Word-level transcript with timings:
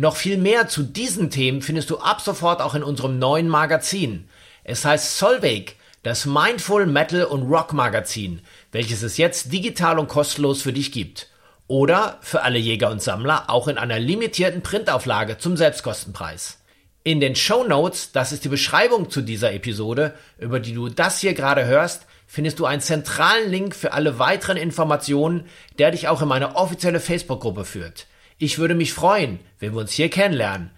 Noch 0.00 0.14
viel 0.14 0.36
mehr 0.36 0.68
zu 0.68 0.84
diesen 0.84 1.28
Themen 1.28 1.60
findest 1.60 1.90
du 1.90 1.98
ab 1.98 2.20
sofort 2.20 2.62
auch 2.62 2.76
in 2.76 2.84
unserem 2.84 3.18
neuen 3.18 3.48
Magazin. 3.48 4.28
Es 4.62 4.84
heißt 4.84 5.18
Solveig, 5.18 5.74
das 6.04 6.24
Mindful 6.24 6.86
Metal 6.86 7.24
und 7.24 7.50
Rock 7.50 7.72
Magazin, 7.72 8.40
welches 8.70 9.02
es 9.02 9.16
jetzt 9.16 9.52
digital 9.52 9.98
und 9.98 10.06
kostenlos 10.06 10.62
für 10.62 10.72
dich 10.72 10.92
gibt. 10.92 11.30
Oder 11.66 12.18
für 12.20 12.42
alle 12.42 12.60
Jäger 12.60 12.92
und 12.92 13.02
Sammler 13.02 13.50
auch 13.50 13.66
in 13.66 13.76
einer 13.76 13.98
limitierten 13.98 14.62
Printauflage 14.62 15.38
zum 15.38 15.56
Selbstkostenpreis. 15.56 16.60
In 17.02 17.18
den 17.18 17.34
Show 17.34 17.64
Notes, 17.64 18.12
das 18.12 18.30
ist 18.30 18.44
die 18.44 18.50
Beschreibung 18.50 19.10
zu 19.10 19.20
dieser 19.20 19.52
Episode, 19.52 20.14
über 20.38 20.60
die 20.60 20.74
du 20.74 20.88
das 20.88 21.18
hier 21.18 21.34
gerade 21.34 21.64
hörst, 21.66 22.06
findest 22.28 22.60
du 22.60 22.66
einen 22.66 22.82
zentralen 22.82 23.50
Link 23.50 23.74
für 23.74 23.94
alle 23.94 24.20
weiteren 24.20 24.58
Informationen, 24.58 25.46
der 25.80 25.90
dich 25.90 26.06
auch 26.06 26.22
in 26.22 26.28
meine 26.28 26.54
offizielle 26.54 27.00
Facebook-Gruppe 27.00 27.64
führt. 27.64 28.06
Ich 28.40 28.60
würde 28.60 28.76
mich 28.76 28.92
freuen, 28.92 29.40
wenn 29.58 29.72
wir 29.72 29.80
uns 29.80 29.90
hier 29.90 30.08
kennenlernen. 30.08 30.70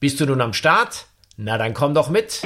Bist 0.00 0.18
du 0.18 0.26
nun 0.26 0.40
am 0.40 0.52
Start? 0.52 1.06
Na 1.36 1.56
dann 1.58 1.72
komm 1.72 1.94
doch 1.94 2.10
mit. 2.10 2.42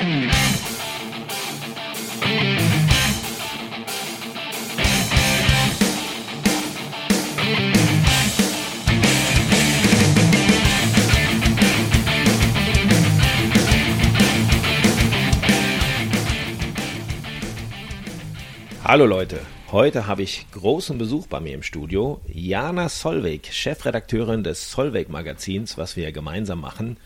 Hallo 18.85 19.07
Leute, 19.07 19.41
Heute 19.71 20.07
habe 20.07 20.23
ich 20.23 20.47
großen 20.53 20.97
Besuch 20.97 21.27
bei 21.27 21.41
mir 21.41 21.53
im 21.53 21.63
Studio. 21.63 22.23
Jana 22.27 22.89
Solveig, 22.89 23.49
Chefredakteurin 23.53 24.43
des 24.43 24.71
Solveig 24.71 25.11
Magazins, 25.11 25.77
was 25.77 25.95
wir 25.95 26.11
gemeinsam 26.11 26.63
machen, 26.63 26.97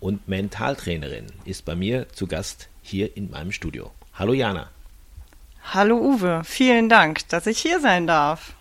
und 0.00 0.26
Mentaltrainerin, 0.26 1.26
ist 1.44 1.66
bei 1.66 1.74
mir 1.74 2.08
zu 2.08 2.26
Gast 2.26 2.70
hier 2.80 3.14
in 3.14 3.30
meinem 3.30 3.52
Studio. 3.52 3.90
Hallo 4.14 4.32
Jana. 4.32 4.70
Hallo 5.62 5.98
Uwe, 5.98 6.40
vielen 6.46 6.88
Dank, 6.88 7.28
dass 7.28 7.46
ich 7.46 7.58
hier 7.58 7.78
sein 7.78 8.06
darf. 8.06 8.54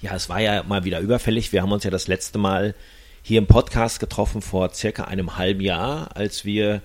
Ja, 0.00 0.14
es 0.14 0.30
war 0.30 0.40
ja 0.40 0.62
mal 0.62 0.84
wieder 0.84 1.00
überfällig. 1.00 1.52
Wir 1.52 1.60
haben 1.60 1.72
uns 1.72 1.84
ja 1.84 1.90
das 1.90 2.08
letzte 2.08 2.38
Mal 2.38 2.74
hier 3.20 3.36
im 3.36 3.46
Podcast 3.46 4.00
getroffen 4.00 4.40
vor 4.40 4.72
circa 4.72 5.04
einem 5.04 5.36
halben 5.36 5.60
Jahr, 5.60 6.16
als 6.16 6.46
wir 6.46 6.80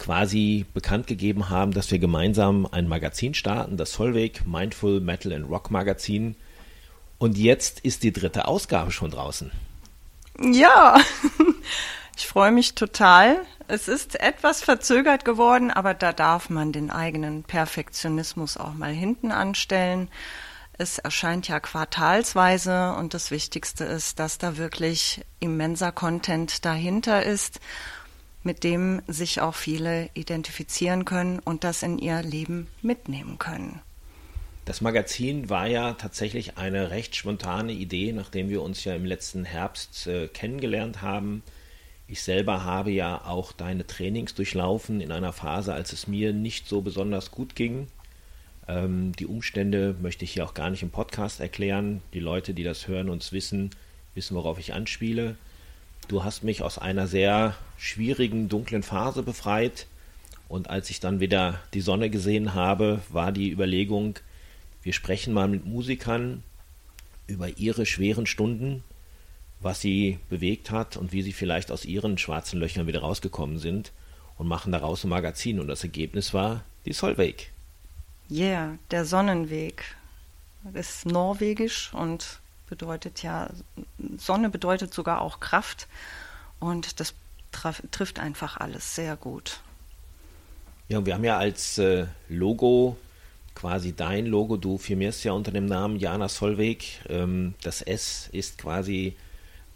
quasi 0.00 0.66
bekannt 0.74 1.06
gegeben 1.06 1.50
haben, 1.50 1.72
dass 1.72 1.90
wir 1.90 2.00
gemeinsam 2.00 2.66
ein 2.68 2.88
Magazin 2.88 3.34
starten, 3.34 3.76
das 3.76 3.92
Solveig 3.92 4.46
Mindful 4.46 5.00
Metal 5.00 5.32
and 5.32 5.48
Rock 5.48 5.70
Magazin. 5.70 6.34
Und 7.18 7.38
jetzt 7.38 7.80
ist 7.80 8.02
die 8.02 8.12
dritte 8.12 8.48
Ausgabe 8.48 8.90
schon 8.90 9.10
draußen. 9.10 9.52
Ja, 10.40 10.98
ich 12.16 12.26
freue 12.26 12.50
mich 12.50 12.74
total. 12.74 13.42
Es 13.68 13.88
ist 13.88 14.18
etwas 14.18 14.62
verzögert 14.62 15.24
geworden, 15.26 15.70
aber 15.70 15.92
da 15.92 16.12
darf 16.14 16.48
man 16.48 16.72
den 16.72 16.90
eigenen 16.90 17.44
Perfektionismus 17.44 18.56
auch 18.56 18.72
mal 18.72 18.92
hinten 18.92 19.30
anstellen. 19.30 20.08
Es 20.78 20.98
erscheint 20.98 21.46
ja 21.46 21.60
quartalsweise 21.60 22.94
und 22.94 23.12
das 23.12 23.30
Wichtigste 23.30 23.84
ist, 23.84 24.18
dass 24.18 24.38
da 24.38 24.56
wirklich 24.56 25.20
immenser 25.40 25.92
Content 25.92 26.64
dahinter 26.64 27.22
ist 27.22 27.60
mit 28.42 28.64
dem 28.64 29.02
sich 29.06 29.40
auch 29.40 29.54
viele 29.54 30.08
identifizieren 30.14 31.04
können 31.04 31.38
und 31.40 31.64
das 31.64 31.82
in 31.82 31.98
ihr 31.98 32.22
Leben 32.22 32.66
mitnehmen 32.82 33.38
können. 33.38 33.80
Das 34.64 34.80
Magazin 34.80 35.50
war 35.50 35.66
ja 35.66 35.94
tatsächlich 35.94 36.56
eine 36.56 36.90
recht 36.90 37.16
spontane 37.16 37.72
Idee, 37.72 38.12
nachdem 38.12 38.50
wir 38.50 38.62
uns 38.62 38.84
ja 38.84 38.94
im 38.94 39.04
letzten 39.04 39.44
Herbst 39.44 40.06
äh, 40.06 40.28
kennengelernt 40.28 41.02
haben. 41.02 41.42
Ich 42.06 42.22
selber 42.22 42.64
habe 42.64 42.90
ja 42.90 43.24
auch 43.24 43.52
deine 43.52 43.86
Trainings 43.86 44.34
durchlaufen 44.34 45.00
in 45.00 45.12
einer 45.12 45.32
Phase, 45.32 45.74
als 45.74 45.92
es 45.92 46.06
mir 46.06 46.32
nicht 46.32 46.68
so 46.68 46.82
besonders 46.82 47.30
gut 47.30 47.54
ging. 47.56 47.88
Ähm, 48.68 49.12
die 49.18 49.26
Umstände 49.26 49.96
möchte 50.00 50.24
ich 50.24 50.32
hier 50.32 50.44
auch 50.44 50.54
gar 50.54 50.70
nicht 50.70 50.82
im 50.82 50.90
Podcast 50.90 51.40
erklären. 51.40 52.02
Die 52.14 52.20
Leute, 52.20 52.54
die 52.54 52.64
das 52.64 52.86
hören 52.86 53.08
und 53.08 53.32
wissen, 53.32 53.70
wissen, 54.14 54.36
worauf 54.36 54.58
ich 54.58 54.72
anspiele. 54.72 55.36
Du 56.10 56.24
hast 56.24 56.42
mich 56.42 56.62
aus 56.62 56.76
einer 56.76 57.06
sehr 57.06 57.54
schwierigen, 57.78 58.48
dunklen 58.48 58.82
Phase 58.82 59.22
befreit. 59.22 59.86
Und 60.48 60.68
als 60.68 60.90
ich 60.90 60.98
dann 60.98 61.20
wieder 61.20 61.60
die 61.72 61.80
Sonne 61.80 62.10
gesehen 62.10 62.52
habe, 62.52 63.00
war 63.10 63.30
die 63.30 63.48
Überlegung, 63.48 64.18
wir 64.82 64.92
sprechen 64.92 65.32
mal 65.32 65.46
mit 65.46 65.66
Musikern 65.66 66.42
über 67.28 67.58
ihre 67.58 67.86
schweren 67.86 68.26
Stunden, 68.26 68.82
was 69.60 69.80
sie 69.80 70.18
bewegt 70.28 70.72
hat 70.72 70.96
und 70.96 71.12
wie 71.12 71.22
sie 71.22 71.32
vielleicht 71.32 71.70
aus 71.70 71.84
ihren 71.84 72.18
schwarzen 72.18 72.58
Löchern 72.58 72.88
wieder 72.88 73.02
rausgekommen 73.02 73.58
sind 73.60 73.92
und 74.36 74.48
machen 74.48 74.72
daraus 74.72 75.04
ein 75.04 75.10
Magazin. 75.10 75.60
Und 75.60 75.68
das 75.68 75.84
Ergebnis 75.84 76.34
war 76.34 76.64
die 76.86 76.92
Solveig. 76.92 77.52
Yeah, 78.28 78.78
der 78.90 79.04
Sonnenweg. 79.04 79.84
Ist 80.74 81.06
norwegisch 81.06 81.94
und 81.94 82.40
bedeutet 82.70 83.22
ja, 83.22 83.50
Sonne 84.16 84.48
bedeutet 84.48 84.94
sogar 84.94 85.20
auch 85.20 85.40
Kraft 85.40 85.88
und 86.58 87.00
das 87.00 87.14
trifft 87.52 88.18
einfach 88.18 88.56
alles 88.56 88.94
sehr 88.94 89.16
gut. 89.16 89.60
Ja, 90.88 90.98
und 90.98 91.06
wir 91.06 91.14
haben 91.14 91.24
ja 91.24 91.36
als 91.36 91.78
äh, 91.78 92.06
Logo 92.28 92.96
quasi 93.54 93.92
dein 93.94 94.26
Logo, 94.26 94.56
du 94.56 94.78
firmierst 94.78 95.24
ja 95.24 95.32
unter 95.32 95.52
dem 95.52 95.66
Namen 95.66 95.98
Jana 95.98 96.28
Solveig. 96.28 96.84
Ähm, 97.08 97.54
das 97.62 97.82
S 97.82 98.28
ist 98.32 98.58
quasi 98.58 99.16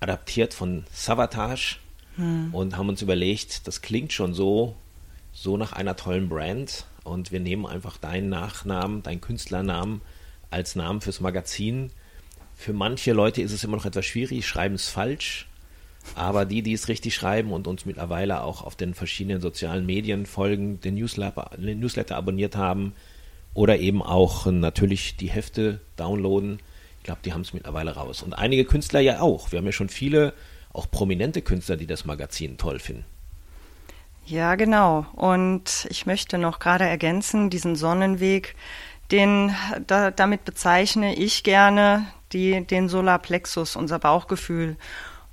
adaptiert 0.01 0.55
von 0.55 0.85
Savatage 0.93 1.77
hm. 2.17 2.55
und 2.55 2.77
haben 2.77 2.89
uns 2.89 3.03
überlegt, 3.03 3.67
das 3.67 3.83
klingt 3.83 4.13
schon 4.13 4.35
so, 4.35 4.77
so 5.33 5.57
nach 5.57 5.73
einer 5.73 5.97
tollen 5.97 6.29
Brand 6.29 6.87
und 7.03 7.33
wir 7.33 7.41
nehmen 7.41 7.67
einfach 7.67 7.99
deinen 7.99 8.29
Nachnamen, 8.29 9.03
deinen 9.03 9.21
Künstlernamen 9.21 10.01
als 10.51 10.77
Namen 10.77 11.01
fürs 11.01 11.21
Magazin 11.21 11.91
für 12.57 12.73
manche 12.73 13.13
Leute 13.13 13.43
ist 13.43 13.53
es 13.53 13.65
immer 13.65 13.77
noch 13.77 13.87
etwas 13.87 14.07
schwierig, 14.07 14.47
schreiben 14.47 14.75
es 14.75 14.89
falsch. 14.89 15.49
Aber 16.15 16.45
die, 16.45 16.63
die 16.63 16.75
es 16.75 16.89
richtig 16.89 17.15
schreiben 17.15 17.51
und 17.51 17.67
uns 17.67 17.87
mittlerweile 17.87 18.43
auch 18.43 18.63
auf 18.63 18.77
den 18.77 18.95
verschiedenen 18.95 19.41
sozialen 19.41 19.87
Medien 19.87 20.27
folgen, 20.27 20.81
den 20.81 20.95
Newsletter, 20.95 22.17
abonniert 22.17 22.57
haben 22.57 22.93
oder 23.55 23.79
eben 23.79 24.03
auch 24.03 24.47
natürlich 24.47 25.17
die 25.17 25.31
Hefte 25.31 25.81
downloaden, 25.97 26.59
ich 26.99 27.05
glaube, 27.05 27.21
die 27.25 27.33
haben 27.33 27.43
es 27.43 27.53
mittlerweile 27.53 27.93
raus. 27.93 28.23
Und 28.23 28.33
einige 28.33 28.65
Künstler 28.65 29.01
ja 29.01 29.21
auch. 29.21 29.53
Wir 29.53 29.59
haben 29.59 29.67
ja 29.67 29.73
schon 29.73 29.89
viele, 29.89 30.33
auch 30.73 30.91
prominente 30.91 31.43
Künstler, 31.43 31.77
die 31.77 31.87
das 31.87 32.05
Magazin 32.05 32.57
toll 32.57 32.79
finden. 32.79 33.05
Ja, 34.27 34.55
genau. 34.55 35.07
Und 35.13 35.87
ich 35.91 36.07
möchte 36.07 36.39
noch 36.39 36.59
gerade 36.59 36.85
ergänzen, 36.85 37.51
diesen 37.51 37.77
Sonnenweg, 37.77 38.57
den 39.11 39.55
da, 39.87 40.11
damit 40.11 40.47
bezeichne 40.47 41.15
ich 41.15 41.45
gerne 41.45 42.07
die, 42.35 42.67
den 42.67 42.89
Solarplexus, 42.89 43.77
unser 43.77 43.99
Bauchgefühl. 43.99 44.77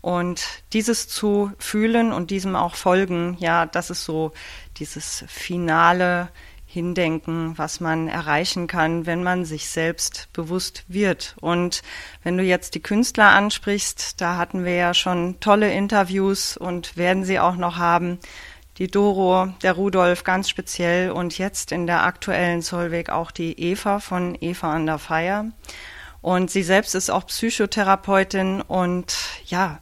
Und 0.01 0.63
dieses 0.73 1.07
zu 1.07 1.51
fühlen 1.59 2.11
und 2.11 2.31
diesem 2.31 2.55
auch 2.55 2.75
folgen, 2.75 3.37
ja, 3.39 3.65
das 3.65 3.89
ist 3.89 4.03
so 4.03 4.31
dieses 4.77 5.23
finale 5.27 6.29
Hindenken, 6.65 7.57
was 7.57 7.81
man 7.81 8.07
erreichen 8.07 8.65
kann, 8.65 9.05
wenn 9.05 9.23
man 9.23 9.43
sich 9.43 9.67
selbst 9.67 10.29
bewusst 10.31 10.85
wird. 10.87 11.35
Und 11.41 11.81
wenn 12.23 12.37
du 12.37 12.43
jetzt 12.43 12.75
die 12.75 12.81
Künstler 12.81 13.31
ansprichst, 13.31 14.21
da 14.21 14.37
hatten 14.37 14.63
wir 14.63 14.75
ja 14.75 14.93
schon 14.93 15.41
tolle 15.41 15.71
Interviews 15.73 16.55
und 16.55 16.95
werden 16.95 17.25
sie 17.25 17.39
auch 17.39 17.57
noch 17.57 17.75
haben. 17.75 18.19
Die 18.77 18.87
Doro, 18.87 19.53
der 19.61 19.73
Rudolf 19.73 20.23
ganz 20.23 20.49
speziell 20.49 21.11
und 21.11 21.37
jetzt 21.37 21.73
in 21.73 21.87
der 21.87 22.05
aktuellen 22.05 22.61
Zollweg 22.61 23.09
auch 23.09 23.31
die 23.31 23.59
Eva 23.59 23.99
von 23.99 24.37
Eva 24.39 24.73
under 24.73 24.97
Fire. 24.97 25.51
Und 26.21 26.51
sie 26.51 26.63
selbst 26.63 26.93
ist 26.93 27.09
auch 27.09 27.25
Psychotherapeutin 27.25 28.61
und 28.61 29.15
ja, 29.47 29.79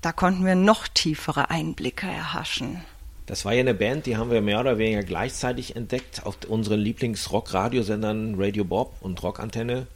da 0.00 0.12
konnten 0.12 0.46
wir 0.46 0.54
noch 0.54 0.86
tiefere 0.86 1.50
Einblicke 1.50 2.06
erhaschen. 2.06 2.84
Das 3.26 3.44
war 3.44 3.52
ja 3.52 3.60
eine 3.60 3.74
Band, 3.74 4.06
die 4.06 4.16
haben 4.16 4.30
wir 4.30 4.40
mehr 4.40 4.60
oder 4.60 4.78
weniger 4.78 5.02
gleichzeitig 5.02 5.76
entdeckt 5.76 6.24
auf 6.24 6.38
unseren 6.48 6.80
Lieblings-Rock-Radiosendern 6.80 8.36
Radio 8.38 8.64
Bob 8.64 8.94
und 9.00 9.22
Rockantenne. 9.22 9.86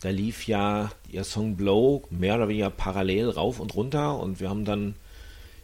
Da 0.00 0.10
lief 0.10 0.46
ja 0.46 0.90
ihr 1.10 1.24
Song 1.24 1.56
Blow 1.56 2.04
mehr 2.10 2.36
oder 2.36 2.48
weniger 2.48 2.70
parallel 2.70 3.30
rauf 3.30 3.60
und 3.60 3.74
runter 3.74 4.18
und 4.18 4.40
wir 4.40 4.48
haben 4.48 4.64
dann 4.64 4.94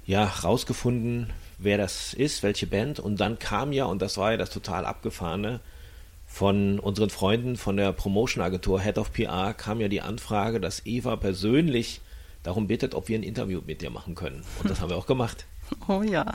ja 0.05 0.25
rausgefunden, 0.25 1.33
wer 1.59 1.79
das 1.79 2.15
ist, 2.15 2.43
welche 2.43 2.67
Band. 2.67 3.01
Und 3.01 3.21
dann 3.21 3.39
kam 3.39 3.73
ja, 3.73 3.85
und 3.85 4.03
das 4.03 4.19
war 4.19 4.33
ja 4.33 4.37
das 4.37 4.51
total 4.51 4.85
abgefahrene, 4.85 5.61
von 6.31 6.79
unseren 6.79 7.11
Freunden 7.11 7.57
von 7.57 7.77
der 7.77 7.93
Promotion-Agentur 7.93 8.81
Head 8.81 8.99
of 8.99 9.13
PR 9.13 9.53
kam 9.53 9.81
ja 9.81 9.89
die 9.89 10.01
Anfrage, 10.01 10.61
dass 10.61 10.87
Eva 10.87 11.17
persönlich 11.17 12.01
darum 12.45 12.69
bittet, 12.69 12.95
ob 12.95 13.09
wir 13.09 13.19
ein 13.19 13.25
Interview 13.25 13.61
mit 13.67 13.83
dir 13.83 13.91
machen 13.91 14.15
können. 14.15 14.45
Und 14.63 14.71
das 14.71 14.81
haben 14.81 14.91
wir 14.91 14.97
auch 14.97 15.07
gemacht. 15.07 15.45
Oh 15.89 16.03
ja. 16.03 16.33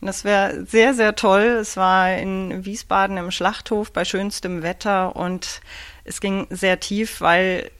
Das 0.00 0.24
wäre 0.24 0.66
sehr, 0.66 0.94
sehr 0.94 1.14
toll. 1.14 1.42
Es 1.60 1.76
war 1.76 2.12
in 2.16 2.64
Wiesbaden 2.64 3.16
im 3.18 3.30
Schlachthof 3.30 3.92
bei 3.92 4.04
schönstem 4.04 4.64
Wetter 4.64 5.14
und 5.14 5.60
es 6.02 6.20
ging 6.20 6.48
sehr 6.50 6.80
tief, 6.80 7.20
weil 7.20 7.70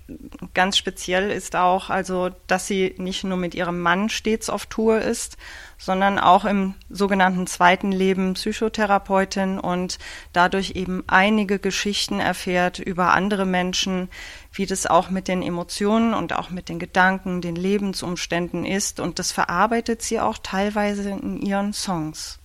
ganz 0.54 0.76
speziell 0.78 1.32
ist 1.32 1.56
auch, 1.56 1.90
also, 1.90 2.30
dass 2.46 2.68
sie 2.68 2.94
nicht 2.96 3.24
nur 3.24 3.36
mit 3.36 3.56
ihrem 3.56 3.80
Mann 3.80 4.08
stets 4.08 4.50
auf 4.50 4.66
Tour 4.66 5.00
ist, 5.00 5.36
sondern 5.82 6.20
auch 6.20 6.44
im 6.44 6.74
sogenannten 6.90 7.48
zweiten 7.48 7.90
Leben 7.90 8.34
Psychotherapeutin 8.34 9.58
und 9.58 9.98
dadurch 10.32 10.76
eben 10.76 11.02
einige 11.08 11.58
Geschichten 11.58 12.20
erfährt 12.20 12.78
über 12.78 13.12
andere 13.12 13.46
Menschen, 13.46 14.08
wie 14.52 14.64
das 14.64 14.86
auch 14.86 15.10
mit 15.10 15.26
den 15.26 15.42
Emotionen 15.42 16.14
und 16.14 16.34
auch 16.34 16.50
mit 16.50 16.68
den 16.68 16.78
Gedanken, 16.78 17.40
den 17.40 17.56
Lebensumständen 17.56 18.64
ist. 18.64 19.00
Und 19.00 19.18
das 19.18 19.32
verarbeitet 19.32 20.02
sie 20.02 20.20
auch 20.20 20.38
teilweise 20.38 21.10
in 21.10 21.42
ihren 21.42 21.72
Songs. 21.72 22.38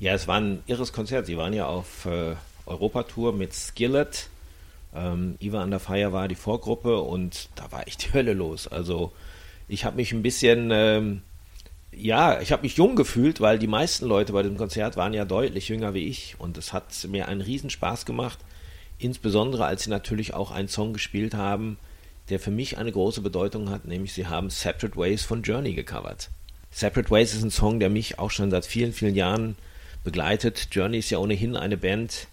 Ja, 0.00 0.14
es 0.14 0.26
war 0.26 0.40
ein 0.40 0.64
irres 0.66 0.92
Konzert. 0.92 1.26
Sie 1.26 1.36
waren 1.36 1.52
ja 1.52 1.66
auf 1.66 2.04
äh, 2.04 2.34
Europatour 2.66 3.32
mit 3.32 3.54
Skillet. 3.54 4.28
Ähm, 4.92 5.36
Iva 5.38 5.62
an 5.62 5.70
der 5.70 5.78
Feier 5.78 6.12
war 6.12 6.26
die 6.26 6.34
Vorgruppe 6.34 6.98
und 6.98 7.48
da 7.54 7.70
war 7.70 7.86
echt 7.86 8.06
die 8.06 8.12
Hölle 8.12 8.32
los. 8.32 8.66
Also 8.66 9.12
ich 9.68 9.84
habe 9.84 9.94
mich 9.94 10.10
ein 10.12 10.22
bisschen, 10.22 10.70
ähm, 10.72 11.22
ja, 11.92 12.40
ich 12.40 12.52
habe 12.52 12.62
mich 12.62 12.76
jung 12.76 12.96
gefühlt, 12.96 13.40
weil 13.40 13.58
die 13.58 13.66
meisten 13.66 14.06
Leute 14.06 14.32
bei 14.32 14.42
dem 14.42 14.56
Konzert 14.56 14.96
waren 14.96 15.12
ja 15.12 15.24
deutlich 15.24 15.68
jünger 15.68 15.94
wie 15.94 16.06
ich 16.06 16.36
und 16.38 16.56
es 16.56 16.72
hat 16.72 17.06
mir 17.08 17.28
einen 17.28 17.40
Riesenspaß 17.40 18.06
gemacht. 18.06 18.38
Insbesondere 18.98 19.64
als 19.64 19.84
sie 19.84 19.90
natürlich 19.90 20.34
auch 20.34 20.50
einen 20.50 20.68
Song 20.68 20.92
gespielt 20.92 21.34
haben, 21.34 21.78
der 22.28 22.38
für 22.38 22.50
mich 22.50 22.78
eine 22.78 22.92
große 22.92 23.22
Bedeutung 23.22 23.70
hat, 23.70 23.86
nämlich 23.86 24.12
sie 24.12 24.26
haben 24.26 24.50
Separate 24.50 24.96
Ways 24.96 25.24
von 25.24 25.42
Journey 25.42 25.74
gecovert. 25.74 26.30
Separate 26.70 27.10
Ways 27.10 27.34
ist 27.34 27.42
ein 27.42 27.50
Song, 27.50 27.80
der 27.80 27.90
mich 27.90 28.18
auch 28.18 28.30
schon 28.30 28.50
seit 28.50 28.66
vielen, 28.66 28.92
vielen 28.92 29.16
Jahren 29.16 29.56
begleitet. 30.04 30.68
Journey 30.70 30.98
ist 30.98 31.10
ja 31.10 31.18
ohnehin 31.18 31.56
eine 31.56 31.76
Band, 31.76 32.28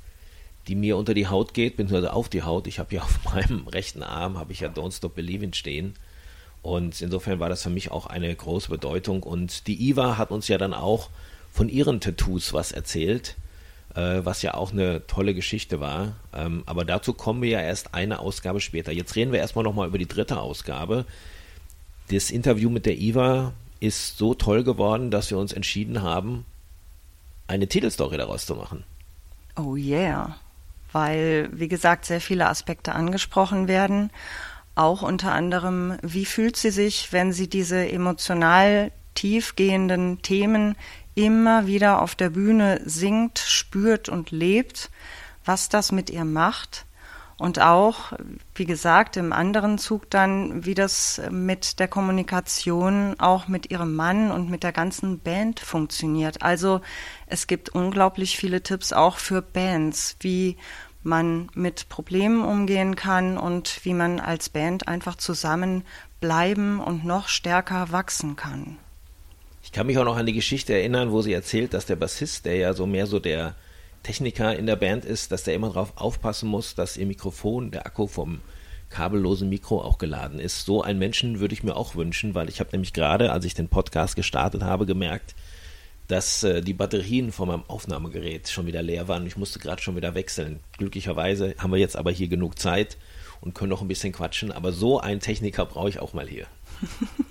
die 0.68 0.76
mir 0.76 0.98
unter 0.98 1.14
die 1.14 1.28
Haut 1.28 1.54
geht, 1.54 1.78
beziehungsweise 1.78 2.14
auf 2.14 2.30
die 2.30 2.44
Haut. 2.44 2.68
Ich 2.68 2.78
habe 2.78 2.94
ja 2.96 3.02
auf 3.04 3.24
meinem 3.26 3.68
rechten 3.68 4.04
Arm, 4.04 4.38
habe 4.38 4.52
ich 4.52 4.60
ja 4.60 4.70
Don't 4.70 4.96
Stop 4.96 5.16
Believing 5.16 5.54
stehen. 5.54 5.96
Und 6.62 7.02
insofern 7.02 7.40
war 7.40 7.50
das 7.50 7.64
für 7.64 7.70
mich 7.70 7.92
auch 7.92 8.08
eine 8.08 8.34
große 8.36 8.70
Bedeutung. 8.70 9.24
Und 9.24 9.68
die 9.68 9.90
Iva 9.90 10.18
hat 10.18 10.32
uns 10.32 10.48
ja 10.48 10.58
dann 10.58 10.74
auch 10.74 11.10
von 11.52 11.70
ihren 11.70 12.02
Tattoos 12.02 12.54
was 12.54 12.72
erzählt 12.72 13.36
äh, 13.98 14.24
was 14.24 14.44
ja 14.44 14.54
auch 14.54 14.72
eine 14.72 15.06
tolle 15.08 15.34
Geschichte 15.34 15.80
war. 15.80 16.14
Ähm, 16.34 16.64
aber 16.66 16.86
dazu 16.86 17.14
kommen 17.14 17.42
wir 17.42 17.50
ja 17.50 17.62
erst 17.62 17.94
eine 17.94 18.20
Ausgabe 18.20 18.62
später. 18.62 18.92
Jetzt 18.92 19.16
reden 19.16 19.32
wir 19.32 19.40
erstmal 19.40 19.64
nochmal 19.64 19.88
über 19.88 19.98
die 19.98 20.08
dritte 20.08 20.40
Ausgabe. 20.40 21.06
Das 22.10 22.30
Interview 22.30 22.70
mit 22.70 22.86
der 22.86 22.98
Iva 22.98 23.54
ist 23.80 24.18
so 24.18 24.34
toll 24.34 24.64
geworden, 24.64 25.12
dass 25.12 25.30
wir 25.32 25.38
uns 25.38 25.52
entschieden 25.52 26.02
haben, 26.04 26.46
eine 27.48 27.68
Titelstory 27.68 28.18
daraus 28.18 28.46
zu 28.46 28.56
machen. 28.56 28.84
Oh 29.56 29.76
yeah. 29.76 30.38
Weil, 30.92 31.50
wie 31.52 31.68
gesagt, 31.68 32.06
sehr 32.06 32.22
viele 32.22 32.48
Aspekte 32.48 32.94
angesprochen 32.94 33.68
werden. 33.68 34.10
Auch 34.78 35.02
unter 35.02 35.32
anderem, 35.32 35.98
wie 36.04 36.26
fühlt 36.26 36.56
sie 36.56 36.70
sich, 36.70 37.12
wenn 37.12 37.34
sie 37.34 37.50
diese 37.50 37.90
emotional 37.90 38.92
tiefgehenden 39.16 40.22
Themen 40.22 40.76
immer 41.16 41.66
wieder 41.66 42.00
auf 42.00 42.14
der 42.14 42.30
Bühne 42.30 42.82
singt, 42.86 43.40
spürt 43.40 44.08
und 44.08 44.30
lebt, 44.30 44.92
was 45.44 45.70
das 45.70 45.92
mit 45.92 46.12
ihr 46.12 46.26
macht. 46.26 46.86
Und 47.40 47.60
auch, 47.60 48.14
wie 48.54 48.66
gesagt, 48.66 49.18
im 49.18 49.34
anderen 49.34 49.80
Zug 49.80 50.12
dann, 50.12 50.64
wie 50.66 50.76
das 50.76 51.22
mit 51.32 51.80
der 51.80 51.88
Kommunikation 51.88 53.16
auch 53.20 53.48
mit 53.48 53.72
ihrem 53.72 53.96
Mann 53.96 54.30
und 54.32 54.50
mit 54.50 54.62
der 54.62 54.74
ganzen 54.74 55.20
Band 55.20 55.60
funktioniert. 55.60 56.44
Also 56.44 56.82
es 57.26 57.48
gibt 57.48 57.70
unglaublich 57.70 58.38
viele 58.38 58.62
Tipps 58.62 58.94
auch 58.94 59.18
für 59.18 59.42
Bands, 59.42 60.18
wie 60.20 60.58
man 61.04 61.50
mit 61.54 61.90
Problemen 61.90 62.44
umgehen 62.44 62.96
kann 62.96 63.38
und 63.38 63.84
wie 63.84 63.94
man 63.94 64.20
als 64.20 64.50
Band 64.50 64.88
einfach 64.88 65.16
zusammen 65.16 65.84
bleiben 66.20 66.80
und 66.80 67.06
noch 67.06 67.28
stärker 67.28 67.92
wachsen 67.92 68.36
kann. 68.36 68.78
Ich 69.64 69.72
kann 69.72 69.88
mich 69.88 69.98
auch 69.98 70.06
noch 70.06 70.18
an 70.18 70.26
die 70.26 70.34
Geschichte 70.34 70.74
erinnern, 70.74 71.12
wo 71.12 71.22
sie 71.22 71.34
erzählt, 71.34 71.74
dass 71.74 71.86
der 71.86 71.98
Bassist, 71.98 72.46
der 72.46 72.56
ja 72.56 72.74
so 72.74 72.86
mehr 72.86 73.06
so 73.06 73.20
der 73.20 73.56
Techniker 74.04 74.56
in 74.56 74.66
der 74.66 74.78
Band 74.78 75.04
ist, 75.06 75.32
dass 75.32 75.44
der 75.44 75.56
immer 75.56 75.68
darauf 75.68 75.94
aufpassen 75.98 76.50
muss, 76.50 76.76
dass 76.76 76.98
ihr 76.98 77.06
Mikrofon, 77.06 77.72
der 77.72 77.86
Akku 77.86 78.08
vom 78.08 78.42
kabellosen 78.90 79.50
Mikro 79.50 79.82
auch 79.82 79.98
geladen 79.98 80.40
ist. 80.40 80.66
So 80.66 80.82
einen 80.82 81.00
Menschen 81.00 81.40
würde 81.40 81.54
ich 81.54 81.64
mir 81.64 81.76
auch 81.76 81.96
wünschen, 81.96 82.34
weil 82.34 82.48
ich 82.48 82.60
habe 82.60 82.70
nämlich 82.72 82.94
gerade, 82.94 83.32
als 83.32 83.44
ich 83.44 83.54
den 83.54 83.68
Podcast 83.68 84.16
gestartet 84.16 84.64
habe, 84.64 84.86
gemerkt, 84.86 85.36
dass 86.08 86.44
äh, 86.44 86.62
die 86.62 86.74
Batterien 86.74 87.32
von 87.32 87.50
meinem 87.50 87.64
Aufnahmegerät 87.68 88.50
schon 88.50 88.66
wieder 88.66 88.82
leer 88.82 89.08
waren. 89.08 89.28
Ich 89.28 89.38
musste 89.38 89.60
gerade 89.60 89.82
schon 89.82 89.96
wieder 89.96 90.16
wechseln. 90.16 90.60
Glücklicherweise 90.78 91.56
haben 91.58 91.72
wir 91.72 91.80
jetzt 91.80 91.98
aber 91.98 92.12
hier 92.12 92.28
genug 92.28 92.58
Zeit 92.58 92.98
und 93.42 93.54
können 93.54 93.70
noch 93.70 93.82
ein 93.82 93.88
bisschen 93.88 94.14
quatschen. 94.14 94.52
Aber 94.52 94.72
so 94.72 95.00
einen 95.00 95.20
Techniker 95.20 95.66
brauche 95.66 95.90
ich 95.90 96.00
auch 96.00 96.14
mal 96.14 96.28
hier. 96.28 96.48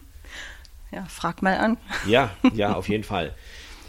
Ja, 0.93 1.05
frag 1.06 1.43
mal 1.43 1.58
an. 1.58 1.76
Ja, 2.06 2.31
ja, 2.55 2.75
auf 2.75 2.88
jeden 2.88 3.05
Fall. 3.05 3.34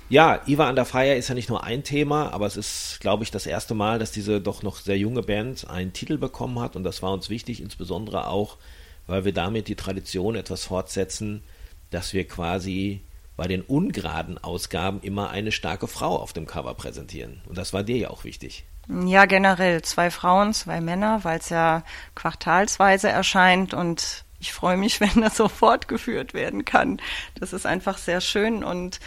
Ja, 0.09 0.41
Iva 0.45 0.67
an 0.67 0.75
der 0.75 0.85
Feier 0.85 1.15
ist 1.15 1.27
ja 1.27 1.35
nicht 1.35 1.49
nur 1.49 1.63
ein 1.63 1.83
Thema, 1.83 2.33
aber 2.33 2.45
es 2.45 2.57
ist, 2.57 2.99
glaube 3.01 3.23
ich, 3.23 3.31
das 3.31 3.45
erste 3.45 3.75
Mal, 3.75 3.99
dass 3.99 4.11
diese 4.11 4.41
doch 4.41 4.63
noch 4.63 4.77
sehr 4.77 4.97
junge 4.97 5.21
Band 5.21 5.69
einen 5.69 5.93
Titel 5.93 6.17
bekommen 6.17 6.59
hat 6.59 6.75
und 6.75 6.83
das 6.83 7.03
war 7.03 7.11
uns 7.11 7.29
wichtig, 7.29 7.61
insbesondere 7.61 8.27
auch, 8.27 8.57
weil 9.05 9.25
wir 9.25 9.33
damit 9.33 9.67
die 9.67 9.75
Tradition 9.75 10.35
etwas 10.35 10.63
fortsetzen, 10.65 11.43
dass 11.91 12.13
wir 12.13 12.25
quasi 12.25 13.01
bei 13.37 13.47
den 13.47 13.61
ungeraden 13.61 14.43
Ausgaben 14.43 14.99
immer 15.01 15.29
eine 15.29 15.51
starke 15.51 15.87
Frau 15.87 16.17
auf 16.17 16.33
dem 16.33 16.47
Cover 16.47 16.73
präsentieren. 16.73 17.41
Und 17.47 17.57
das 17.57 17.71
war 17.71 17.83
dir 17.83 17.97
ja 17.97 18.09
auch 18.09 18.23
wichtig. 18.23 18.65
Ja, 18.89 19.25
generell 19.25 19.81
zwei 19.81 20.11
Frauen, 20.11 20.53
zwei 20.53 20.81
Männer, 20.81 21.23
weil 21.23 21.39
es 21.39 21.49
ja 21.49 21.83
quartalsweise 22.15 23.09
erscheint 23.09 23.73
und 23.73 24.25
ich 24.39 24.53
freue 24.53 24.77
mich, 24.77 24.99
wenn 25.01 25.21
das 25.21 25.37
so 25.37 25.47
fortgeführt 25.47 26.33
werden 26.33 26.65
kann. 26.65 26.99
Das 27.39 27.53
ist 27.53 27.65
einfach 27.65 27.97
sehr 27.97 28.21
schön 28.21 28.63
und 28.63 28.99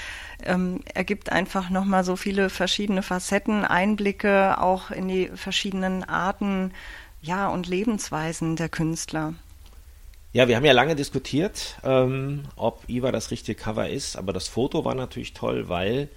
ähm, 0.45 0.81
ergibt 0.95 1.31
einfach 1.31 1.71
nochmal 1.71 2.05
so 2.05 2.17
viele 2.17 2.51
verschiedene 2.51 3.03
Facetten, 3.03 3.65
Einblicke 3.65 4.59
auch 4.59 4.91
in 4.91 5.09
die 5.09 5.29
verschiedenen 5.35 6.05
Arten 6.05 6.73
ja, 7.23 7.49
und 7.49 7.67
Lebensweisen 7.67 8.57
der 8.57 8.69
Künstler. 8.69 9.35
Ja, 10.33 10.47
wir 10.47 10.57
haben 10.57 10.65
ja 10.65 10.73
lange 10.73 10.95
diskutiert, 10.95 11.77
ähm, 11.83 12.45
ob 12.55 12.89
Iva 12.89 13.11
das 13.11 13.33
richtige 13.33 13.61
Cover 13.61 13.89
ist, 13.89 14.17
aber 14.17 14.33
das 14.33 14.47
Foto 14.47 14.85
war 14.85 14.95
natürlich 14.95 15.35
toll, 15.35 15.69
weil 15.69 16.09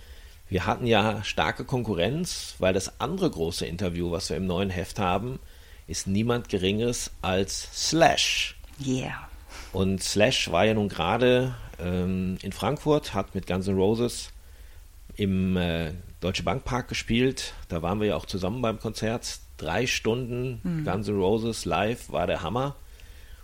wir 0.50 0.68
hatten 0.68 0.86
ja 0.86 1.24
starke 1.24 1.66
Konkurrenz, 1.66 2.54
weil 2.60 2.74
das 2.74 3.02
andere 3.02 3.32
große 3.32 3.66
Interview, 3.66 4.12
was 4.12 4.30
wir 4.30 4.38
im 4.38 4.46
neuen 4.46 4.70
Heft 4.70 5.00
haben, 5.00 5.40
ist 5.88 6.06
niemand 6.06 6.48
Geringeres 6.48 7.10
als 7.24 7.70
Slash. 7.74 8.56
Yeah. 8.86 9.30
Und 9.72 10.04
Slash 10.04 10.52
war 10.52 10.66
ja 10.66 10.76
nun 10.76 10.90
gerade 10.90 11.56
ähm, 11.80 12.38
in 12.44 12.52
Frankfurt, 12.52 13.16
hat 13.16 13.34
mit 13.34 13.48
Guns 13.48 13.68
N' 13.68 13.76
Roses 13.76 14.30
im 15.16 15.58
äh, 15.58 15.94
Deutsche 16.22 16.44
Bank 16.44 16.64
Park 16.64 16.88
gespielt. 16.88 17.54
Da 17.68 17.82
waren 17.82 18.00
wir 18.00 18.08
ja 18.10 18.16
auch 18.16 18.28
zusammen 18.28 18.62
beim 18.62 18.80
Konzert. 18.80 19.40
Drei 19.58 19.88
Stunden 19.88 20.62
mhm. 20.64 20.86
Guns 20.86 21.08
N' 21.08 21.16
Roses 21.16 21.66
live 21.66 22.12
war 22.12 22.28
der 22.28 22.44
Hammer. 22.44 22.76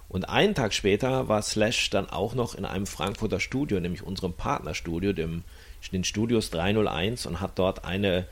Und 0.09 0.27
einen 0.27 0.55
Tag 0.55 0.73
später 0.73 1.27
war 1.27 1.41
Slash 1.43 1.91
dann 1.91 2.09
auch 2.09 2.33
noch 2.33 2.55
in 2.55 2.65
einem 2.65 2.87
Frankfurter 2.87 3.39
Studio, 3.39 3.79
nämlich 3.79 4.03
unserem 4.03 4.33
Partnerstudio, 4.33 5.13
dem, 5.13 5.43
den 5.93 6.03
Studios 6.03 6.49
301, 6.49 7.27
und 7.27 7.39
hat 7.39 7.59
dort 7.59 7.85
eine 7.85 8.25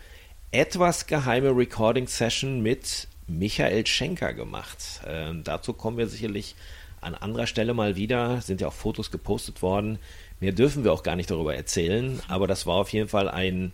etwas 0.51 1.05
geheime 1.05 1.55
Recording-Session 1.55 2.61
mit 2.61 3.07
Michael 3.27 3.85
Schenker 3.85 4.33
gemacht. 4.33 5.01
Ähm, 5.05 5.43
dazu 5.43 5.73
kommen 5.73 5.97
wir 5.97 6.07
sicherlich 6.07 6.55
an 6.99 7.13
anderer 7.13 7.45
Stelle 7.45 7.75
mal 7.75 7.95
wieder, 7.95 8.41
sind 8.41 8.59
ja 8.59 8.67
auch 8.67 8.73
Fotos 8.73 9.11
gepostet 9.11 9.61
worden. 9.61 9.99
Mehr 10.39 10.53
dürfen 10.53 10.83
wir 10.83 10.93
auch 10.93 11.03
gar 11.03 11.15
nicht 11.15 11.29
darüber 11.29 11.55
erzählen, 11.55 12.19
aber 12.27 12.47
das 12.47 12.65
war 12.65 12.75
auf 12.75 12.89
jeden 12.89 13.09
Fall 13.09 13.29
ein 13.29 13.71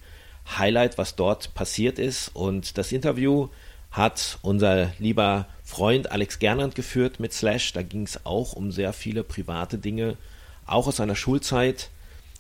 Highlight, 0.58 0.98
was 0.98 1.16
dort 1.16 1.54
passiert 1.54 2.00
ist. 2.00 2.30
Und 2.36 2.78
das 2.78 2.92
Interview 2.92 3.48
hat 3.92 4.40
unser 4.42 4.92
lieber 5.00 5.48
Freund 5.74 6.12
Alex 6.12 6.40
Gernand 6.40 6.76
geführt 6.76 7.20
mit 7.20 7.34
Slash. 7.34 7.74
Da 7.74 7.82
ging 7.82 8.04
es 8.04 8.26
auch 8.26 8.54
um 8.54 8.72
sehr 8.72 8.94
viele 8.94 9.24
private 9.24 9.78
Dinge, 9.78 10.18
auch 10.66 10.88
aus 10.88 10.98
seiner 10.98 11.16
Schulzeit. 11.16 11.90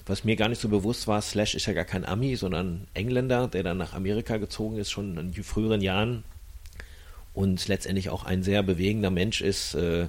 Was 0.06 0.24
mir 0.24 0.36
gar 0.36 0.50
nicht 0.50 0.62
so 0.62 0.70
bewusst 0.70 1.08
war, 1.08 1.22
Slash 1.22 1.56
ist 1.56 1.66
ja 1.66 1.74
gar 1.74 1.86
kein 1.86 2.06
Ami, 2.06 2.36
sondern 2.36 2.88
Engländer, 2.94 3.48
der 3.48 3.64
dann 3.64 3.78
nach 3.78 3.94
Amerika 3.94 4.38
gezogen 4.38 4.78
ist, 4.78 4.92
schon 4.92 5.18
in 5.18 5.44
früheren 5.44 5.82
Jahren. 5.82 6.24
Und 7.34 7.68
letztendlich 7.68 8.10
auch 8.10 8.24
ein 8.24 8.44
sehr 8.44 8.62
bewegender 8.64 9.10
Mensch 9.10 9.42
ist, 9.42 9.74
äh, 9.76 10.08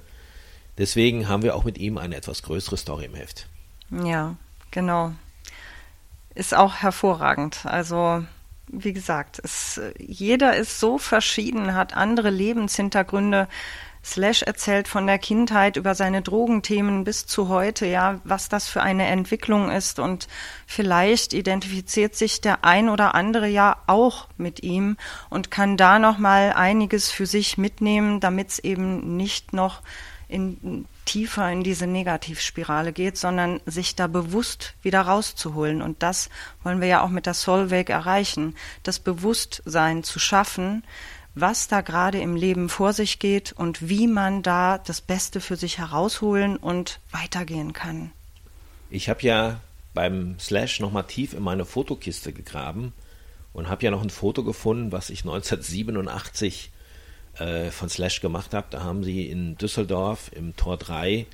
Deswegen 0.79 1.29
haben 1.29 1.43
wir 1.43 1.55
auch 1.55 1.65
mit 1.65 1.79
ihm 1.79 1.99
eine 1.99 2.17
etwas 2.17 2.43
größere 2.43 2.77
Story 2.77 3.05
im 3.05 3.15
Heft. 3.15 3.47
Ja, 3.91 4.37
genau. 4.71 5.13
ist 6.35 6.55
auch 6.55 6.77
hervorragend. 6.77 7.65
Also 7.65 8.25
wie 8.69 8.93
gesagt, 8.93 9.41
es, 9.43 9.81
jeder 9.99 10.57
ist 10.57 10.81
so 10.81 10.99
verschieden, 10.99 11.75
hat 11.75 11.95
andere 11.95 12.31
Lebenshintergründe. 12.31 13.49
Slash 14.05 14.43
erzählt 14.43 14.87
von 14.87 15.07
der 15.07 15.19
Kindheit 15.19 15.79
über 15.79 15.95
seine 15.95 16.21
Drogenthemen 16.21 17.05
bis 17.05 17.25
zu 17.25 17.49
heute, 17.49 17.87
ja, 17.87 18.21
was 18.23 18.51
das 18.51 18.69
für 18.69 18.83
eine 18.83 19.07
Entwicklung 19.07 19.71
ist 19.71 19.99
und 19.99 20.29
vielleicht 20.67 21.33
identifiziert 21.33 22.15
sich 22.15 22.43
der 22.43 22.67
ein 22.67 22.91
oder 22.91 23.15
andere 23.15 23.49
ja 23.49 23.79
auch 23.87 24.29
mit 24.37 24.63
ihm 24.63 24.99
und 25.31 25.51
kann 25.51 25.79
da 25.79 25.99
noch 25.99 26.19
mal 26.19 26.53
einiges 26.53 27.11
für 27.11 27.25
sich 27.25 27.57
mitnehmen, 27.57 28.21
damit 28.21 28.51
es 28.51 28.59
eben 28.59 29.17
nicht 29.17 29.55
noch 29.55 29.81
in 30.35 30.87
tiefer 31.05 31.51
in 31.51 31.63
diese 31.63 31.87
Negativspirale 31.87 32.93
geht, 32.93 33.17
sondern 33.17 33.61
sich 33.67 33.95
da 33.95 34.07
bewusst 34.07 34.75
wieder 34.83 35.03
rauszuholen. 35.03 35.83
Und 35.83 36.03
das 36.03 36.31
wollen 36.63 36.81
wir 36.81 36.89
ja 36.89 37.03
auch 37.03 37.11
mit 37.11 37.27
der 37.27 37.35
Solveig 37.35 37.91
erreichen, 37.91 38.55
das 38.83 38.99
Bewusstsein 38.99 40.03
zu 40.03 40.19
schaffen, 40.19 40.83
was 41.35 41.69
da 41.69 41.81
gerade 41.81 42.21
im 42.21 42.37
Leben 42.37 42.69
vor 42.69 42.93
sich 42.93 43.19
geht 43.19 43.53
und 43.53 43.89
wie 43.89 44.07
man 44.07 44.43
da 44.43 44.79
das 44.79 45.01
Beste 45.01 45.41
für 45.41 45.57
sich 45.57 45.79
herausholen 45.79 46.57
und 46.57 47.01
weitergehen 47.11 47.73
kann. 47.73 48.13
Ich 48.91 49.09
habe 49.09 49.23
ja 49.23 49.61
beim 49.95 50.39
Slash 50.39 50.81
nochmal 50.81 51.07
tief 51.07 51.35
in 51.35 51.43
meine 51.43 51.65
Fotokiste 51.65 52.33
gegraben 52.33 52.93
und 53.53 53.69
habe 53.69 53.85
ja 53.85 53.91
noch 53.91 54.03
ein 54.03 54.11
Foto 54.11 54.43
gefunden, 54.45 54.93
was 54.93 55.11
ich 55.11 55.21
1987 55.21 56.71
äh, 57.39 57.71
von 57.71 57.89
Slash 57.89 58.21
gemacht 58.21 58.55
habe. 58.55 58.67
Da 58.71 58.83
haben 58.83 59.05
sie 59.05 59.29
in 59.29 59.57
Düsseldorf 59.57 60.31
im 60.35 60.57
Tor 60.57 60.77
3 60.77 61.27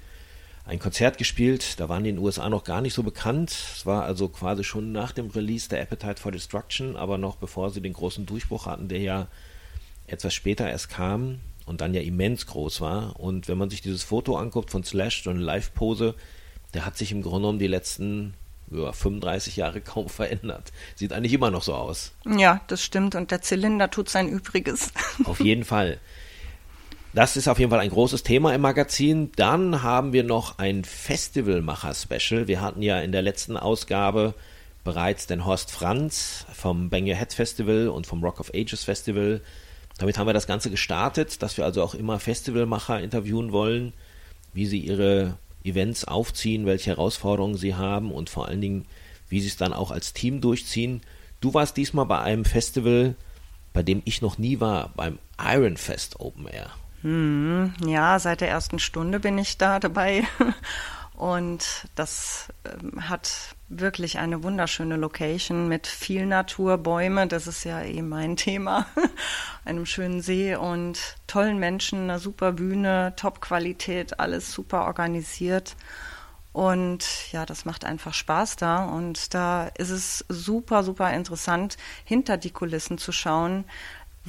ein 0.65 0.79
Konzert 0.79 1.19
gespielt. 1.19 1.81
Da 1.81 1.89
waren 1.89 2.05
die 2.05 2.11
in 2.11 2.17
den 2.17 2.25
USA 2.25 2.49
noch 2.49 2.65
gar 2.65 2.81
nicht 2.81 2.95
so 2.95 3.03
bekannt. 3.03 3.51
Es 3.51 3.87
war 3.87 4.05
also 4.05 4.29
quasi 4.29 4.65
schon 4.65 4.93
nach 4.93 5.13
dem 5.13 5.31
Release 5.31 5.69
der 5.69 5.81
Appetite 5.81 6.21
for 6.21 6.33
Destruction, 6.33 6.97
aber 6.97 7.19
noch 7.19 7.37
bevor 7.37 7.71
sie 7.71 7.81
den 7.81 7.93
großen 7.93 8.27
Durchbruch 8.27 8.67
hatten, 8.67 8.89
der 8.89 9.01
ja 9.01 9.27
etwas 10.07 10.35
später 10.35 10.69
erst 10.69 10.89
kam 10.89 11.41
und 11.67 11.81
dann 11.81 11.95
ja 11.95 12.01
immens 12.01 12.47
groß 12.47 12.81
war. 12.81 13.19
Und 13.19 13.49
wenn 13.49 13.59
man 13.59 13.71
sich 13.71 13.81
dieses 13.81 14.03
Foto 14.03 14.37
anguckt 14.37 14.71
von 14.71 14.85
Slash, 14.85 15.25
so 15.25 15.31
eine 15.31 15.41
Live-Pose, 15.41 16.15
der 16.75 16.87
hat 16.87 16.97
sich 16.97 17.13
im 17.13 17.23
Grunde 17.23 17.41
genommen 17.41 17.59
die 17.59 17.67
letzten 17.67 18.35
ja, 18.71 18.93
35 18.93 19.57
Jahre 19.57 19.81
kaum 19.81 20.09
verändert. 20.09 20.73
Sieht 20.95 21.13
eigentlich 21.13 21.33
immer 21.33 21.51
noch 21.51 21.63
so 21.63 21.75
aus. 21.75 22.13
Ja, 22.27 22.61
das 22.69 22.83
stimmt. 22.83 23.15
Und 23.15 23.31
der 23.31 23.43
Zylinder 23.43 23.91
tut 23.91 24.09
sein 24.09 24.29
Übriges. 24.29 24.93
Auf 25.25 25.41
jeden 25.41 25.65
Fall. 25.65 25.99
Das 27.13 27.37
ist 27.37 27.49
auf 27.49 27.59
jeden 27.59 27.73
Fall 27.73 27.81
ein 27.81 27.91
großes 27.91 28.23
Thema 28.23 28.55
im 28.55 28.61
Magazin. 28.61 29.33
Dann 29.35 29.83
haben 29.83 30.13
wir 30.13 30.23
noch 30.23 30.59
ein 30.59 30.85
Festivalmacher-Special. 30.85 32.47
Wir 32.47 32.61
hatten 32.61 32.83
ja 32.83 33.01
in 33.01 33.11
der 33.11 33.23
letzten 33.23 33.57
Ausgabe 33.57 34.35
bereits 34.85 35.27
den 35.27 35.45
Horst 35.45 35.73
Franz 35.73 36.47
vom 36.53 36.89
Bang 36.89 37.09
Your 37.09 37.17
Head 37.17 37.33
Festival 37.33 37.89
und 37.89 38.07
vom 38.07 38.23
Rock 38.23 38.39
of 38.39 38.53
Ages 38.55 38.85
Festival. 38.85 39.41
Damit 39.99 40.19
haben 40.19 40.29
wir 40.29 40.35
das 40.35 40.47
Ganze 40.47 40.71
gestartet, 40.71 41.43
dass 41.43 41.57
wir 41.57 41.65
also 41.65 41.83
auch 41.83 41.95
immer 41.95 42.21
Festivalmacher 42.21 43.01
interviewen 43.01 43.51
wollen, 43.51 43.93
wie 44.53 44.67
sie 44.67 44.79
ihre 44.79 45.37
Events 45.65 46.05
aufziehen, 46.05 46.67
welche 46.67 46.91
Herausforderungen 46.91 47.57
sie 47.57 47.75
haben 47.75 48.11
und 48.13 48.31
vor 48.31 48.49
allen 48.49 48.61
Dingen, 48.61 48.87
wie 49.29 49.41
sie 49.41 49.49
es 49.49 49.57
dann 49.57 49.73
auch 49.73 49.91
als 49.91 50.13
Team 50.13 50.41
durchziehen. 50.41 51.01
Du 51.41 51.55
warst 51.55 51.77
diesmal 51.77 52.07
bei 52.07 52.21
einem 52.21 52.45
Festival, 52.45 53.15
bei 53.73 53.83
dem 53.83 54.03
ich 54.05 54.23
noch 54.23 54.39
nie 54.39 54.61
war, 54.61 54.91
beim 54.97 55.19
Iron 55.39 55.77
Fest 55.77 56.21
Open 56.21 56.47
Air. 56.47 56.71
Hm, 57.03 57.73
ja, 57.87 58.19
seit 58.19 58.43
der 58.43 58.51
ersten 58.51 58.79
Stunde 58.79 59.21
bin 59.21 59.39
ich 59.39 59.57
da 59.57 59.81
dabei. 59.81 60.25
Und 61.21 61.87
das 61.97 62.49
ähm, 62.65 63.11
hat 63.11 63.55
wirklich 63.69 64.19
eine 64.19 64.43
wunderschöne 64.43 64.97
Location 64.97 65.69
mit 65.69 65.87
viel 65.87 66.25
Natur, 66.25 66.79
Bäume, 66.79 67.27
das 67.27 67.47
ist 67.47 67.65
ja 67.65 67.83
eben 67.83 68.09
mein 68.09 68.37
Thema, 68.39 68.87
einem 69.67 69.85
schönen 69.85 70.23
See 70.23 70.57
und 70.57 70.99
tollen 71.27 71.59
Menschen, 71.59 72.05
einer 72.05 72.21
super 72.21 72.53
Bühne, 72.53 73.13
Top-Qualität, 73.17 74.19
alles 74.19 74.51
super 74.51 74.87
organisiert. 74.87 75.77
Und 76.55 77.31
ja, 77.33 77.45
das 77.45 77.67
macht 77.67 77.85
einfach 77.85 78.15
Spaß 78.15 78.57
da. 78.57 78.87
Und 78.87 79.35
da 79.35 79.67
ist 79.77 79.91
es 79.91 80.25
super, 80.31 80.83
super 80.83 81.13
interessant, 81.13 81.77
hinter 82.05 82.39
die 82.39 82.51
Kulissen 82.51 82.97
zu 82.97 83.13
schauen, 83.13 83.67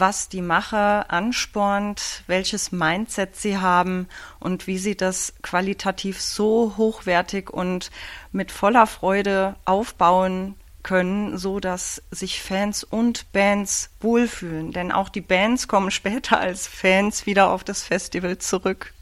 was 0.02 0.28
die 0.28 0.42
Macher 0.42 1.10
anspornt, 1.12 2.24
welches 2.28 2.74
Mindset 2.74 3.38
sie 3.38 3.60
haben 3.60 4.08
und 4.40 4.68
wie 4.68 4.78
sie 4.78 4.98
das 4.98 5.34
qualitativ 5.44 6.20
so 6.20 6.74
hochwertig 6.76 7.50
und 7.50 7.92
mit 8.34 8.52
voller 8.52 8.88
Freude 8.88 9.56
aufbauen 9.64 10.56
können, 10.84 11.38
so 11.38 11.60
dass 11.60 12.02
sich 12.12 12.42
Fans 12.42 12.84
und 12.84 13.32
Bands 13.32 13.92
wohlfühlen. 14.02 14.72
Denn 14.72 14.92
auch 14.92 15.08
die 15.08 15.22
Bands 15.22 15.68
kommen 15.68 15.92
später 16.02 16.40
als 16.40 16.68
Fans 16.68 17.26
wieder 17.26 17.52
auf 17.52 17.64
das 17.64 17.84
Festival 17.84 18.40
zurück. 18.40 18.94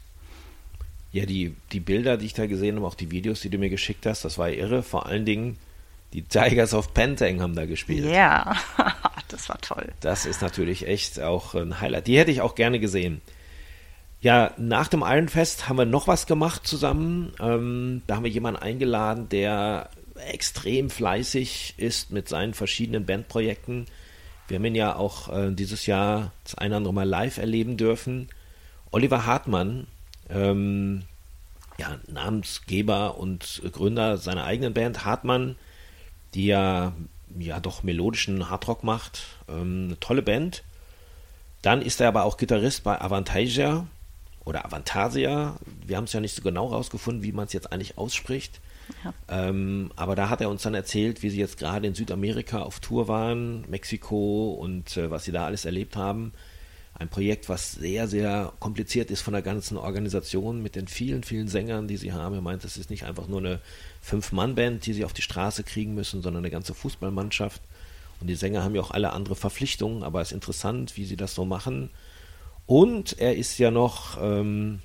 Ja, 1.12 1.26
die, 1.26 1.56
die 1.72 1.80
Bilder, 1.80 2.18
die 2.18 2.26
ich 2.26 2.34
da 2.34 2.46
gesehen 2.46 2.76
habe, 2.76 2.86
auch 2.86 2.94
die 2.94 3.10
Videos, 3.10 3.40
die 3.40 3.48
du 3.48 3.58
mir 3.58 3.70
geschickt 3.70 4.06
hast, 4.06 4.24
das 4.24 4.38
war 4.38 4.50
irre. 4.50 4.84
Vor 4.84 5.06
allen 5.06 5.24
Dingen 5.24 5.58
die 6.12 6.22
Tigers 6.22 6.74
of 6.74 6.92
Pentang 6.92 7.40
haben 7.40 7.54
da 7.54 7.66
gespielt. 7.66 8.04
Ja, 8.04 8.56
yeah. 8.78 8.94
das 9.30 9.48
war 9.48 9.60
toll. 9.60 9.92
Das 10.00 10.26
ist 10.26 10.42
natürlich 10.42 10.86
echt 10.86 11.20
auch 11.20 11.54
ein 11.54 11.80
Highlight. 11.80 12.06
Die 12.06 12.18
hätte 12.18 12.30
ich 12.30 12.40
auch 12.40 12.54
gerne 12.54 12.80
gesehen. 12.80 13.20
Ja, 14.20 14.52
nach 14.58 14.88
dem 14.88 15.02
Ironfest 15.02 15.68
haben 15.68 15.78
wir 15.78 15.86
noch 15.86 16.06
was 16.06 16.26
gemacht 16.26 16.66
zusammen. 16.66 17.32
Ähm, 17.40 18.02
da 18.06 18.16
haben 18.16 18.24
wir 18.24 18.30
jemanden 18.30 18.60
eingeladen, 18.60 19.28
der 19.30 19.88
extrem 20.28 20.90
fleißig 20.90 21.74
ist 21.78 22.10
mit 22.10 22.28
seinen 22.28 22.52
verschiedenen 22.52 23.06
Bandprojekten. 23.06 23.86
Wir 24.48 24.56
haben 24.56 24.64
ihn 24.64 24.74
ja 24.74 24.96
auch 24.96 25.28
äh, 25.34 25.52
dieses 25.52 25.86
Jahr 25.86 26.32
das 26.44 26.56
eine 26.56 26.70
oder 26.70 26.76
andere 26.78 26.94
Mal 26.94 27.08
live 27.08 27.38
erleben 27.38 27.76
dürfen. 27.76 28.28
Oliver 28.90 29.24
Hartmann, 29.24 29.86
ähm, 30.28 31.02
ja, 31.78 31.98
Namensgeber 32.08 33.16
und 33.16 33.62
Gründer 33.72 34.18
seiner 34.18 34.44
eigenen 34.44 34.74
Band 34.74 35.04
Hartmann, 35.04 35.56
die 36.34 36.46
ja, 36.46 36.92
ja 37.38 37.60
doch 37.60 37.82
melodischen 37.82 38.50
Hardrock 38.50 38.84
macht. 38.84 39.22
Ähm, 39.48 39.86
eine 39.86 40.00
tolle 40.00 40.22
Band. 40.22 40.62
Dann 41.62 41.82
ist 41.82 42.00
er 42.00 42.08
aber 42.08 42.24
auch 42.24 42.36
Gitarrist 42.36 42.84
bei 42.84 43.00
Avantasia 43.00 43.86
oder 44.44 44.64
Avantasia. 44.64 45.56
Wir 45.86 45.96
haben 45.96 46.04
es 46.04 46.12
ja 46.12 46.20
nicht 46.20 46.34
so 46.34 46.42
genau 46.42 46.66
rausgefunden, 46.66 47.22
wie 47.22 47.32
man 47.32 47.46
es 47.46 47.52
jetzt 47.52 47.72
eigentlich 47.72 47.98
ausspricht. 47.98 48.60
Ja. 49.04 49.14
Ähm, 49.28 49.92
aber 49.96 50.16
da 50.16 50.28
hat 50.28 50.40
er 50.40 50.50
uns 50.50 50.62
dann 50.62 50.74
erzählt, 50.74 51.22
wie 51.22 51.30
sie 51.30 51.38
jetzt 51.38 51.58
gerade 51.58 51.86
in 51.86 51.94
Südamerika 51.94 52.62
auf 52.62 52.80
Tour 52.80 53.08
waren, 53.08 53.64
Mexiko 53.68 54.52
und 54.52 54.96
äh, 54.96 55.10
was 55.10 55.24
sie 55.24 55.32
da 55.32 55.44
alles 55.46 55.64
erlebt 55.64 55.96
haben. 55.96 56.32
Ein 57.00 57.08
Projekt, 57.08 57.48
was 57.48 57.72
sehr, 57.72 58.06
sehr 58.08 58.52
kompliziert 58.58 59.10
ist 59.10 59.22
von 59.22 59.32
der 59.32 59.40
ganzen 59.40 59.78
Organisation 59.78 60.62
mit 60.62 60.76
den 60.76 60.86
vielen, 60.86 61.22
vielen 61.22 61.48
Sängern, 61.48 61.88
die 61.88 61.96
sie 61.96 62.12
haben. 62.12 62.34
Er 62.34 62.42
meint, 62.42 62.62
es 62.62 62.76
ist 62.76 62.90
nicht 62.90 63.04
einfach 63.04 63.26
nur 63.26 63.38
eine 63.38 63.58
Fünf-Mann-Band, 64.02 64.84
die 64.84 64.92
sie 64.92 65.06
auf 65.06 65.14
die 65.14 65.22
Straße 65.22 65.64
kriegen 65.64 65.94
müssen, 65.94 66.20
sondern 66.20 66.42
eine 66.42 66.50
ganze 66.50 66.74
Fußballmannschaft. 66.74 67.62
Und 68.20 68.26
die 68.26 68.34
Sänger 68.34 68.62
haben 68.62 68.74
ja 68.74 68.82
auch 68.82 68.90
alle 68.90 69.14
andere 69.14 69.34
Verpflichtungen, 69.34 70.02
aber 70.02 70.20
es 70.20 70.28
ist 70.28 70.34
interessant, 70.34 70.98
wie 70.98 71.06
sie 71.06 71.16
das 71.16 71.34
so 71.34 71.46
machen. 71.46 71.88
Und 72.66 73.18
er 73.18 73.34
ist 73.34 73.56
ja 73.56 73.70
noch 73.70 74.18
ähm, 74.20 74.80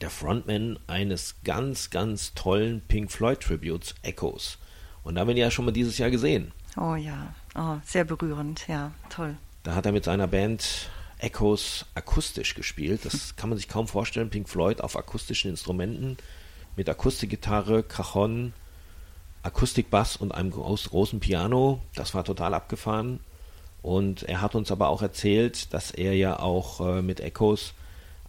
der 0.00 0.08
Frontman 0.08 0.78
eines 0.86 1.36
ganz, 1.44 1.90
ganz 1.90 2.32
tollen 2.32 2.80
Pink 2.80 3.12
Floyd 3.12 3.40
Tributes, 3.40 3.94
Echoes. 4.00 4.56
Und 5.04 5.16
da 5.16 5.20
haben 5.20 5.28
wir 5.28 5.34
ihn 5.34 5.40
ja 5.40 5.50
schon 5.50 5.66
mal 5.66 5.72
dieses 5.72 5.98
Jahr 5.98 6.10
gesehen. 6.10 6.52
Oh 6.78 6.94
ja, 6.94 7.34
oh, 7.54 7.76
sehr 7.84 8.04
berührend, 8.04 8.66
ja, 8.68 8.92
toll. 9.10 9.36
Da 9.64 9.74
hat 9.74 9.84
er 9.84 9.92
mit 9.92 10.04
seiner 10.04 10.26
Band 10.26 10.88
Echoes 11.22 11.86
akustisch 11.94 12.54
gespielt. 12.54 13.04
Das 13.04 13.36
kann 13.36 13.48
man 13.48 13.56
sich 13.56 13.68
kaum 13.68 13.86
vorstellen. 13.86 14.30
Pink 14.30 14.48
Floyd 14.48 14.80
auf 14.80 14.96
akustischen 14.96 15.50
Instrumenten 15.50 16.16
mit 16.76 16.88
Akustikgitarre, 16.88 17.82
Cajon, 17.82 18.52
Akustikbass 19.42 20.16
und 20.16 20.32
einem 20.32 20.50
großen 20.50 21.20
Piano. 21.20 21.80
Das 21.94 22.14
war 22.14 22.24
total 22.24 22.54
abgefahren. 22.54 23.20
Und 23.82 24.22
er 24.24 24.40
hat 24.40 24.54
uns 24.54 24.70
aber 24.70 24.88
auch 24.88 25.02
erzählt, 25.02 25.72
dass 25.72 25.90
er 25.90 26.14
ja 26.14 26.38
auch 26.38 26.80
äh, 26.80 27.02
mit 27.02 27.20
Echoes 27.20 27.74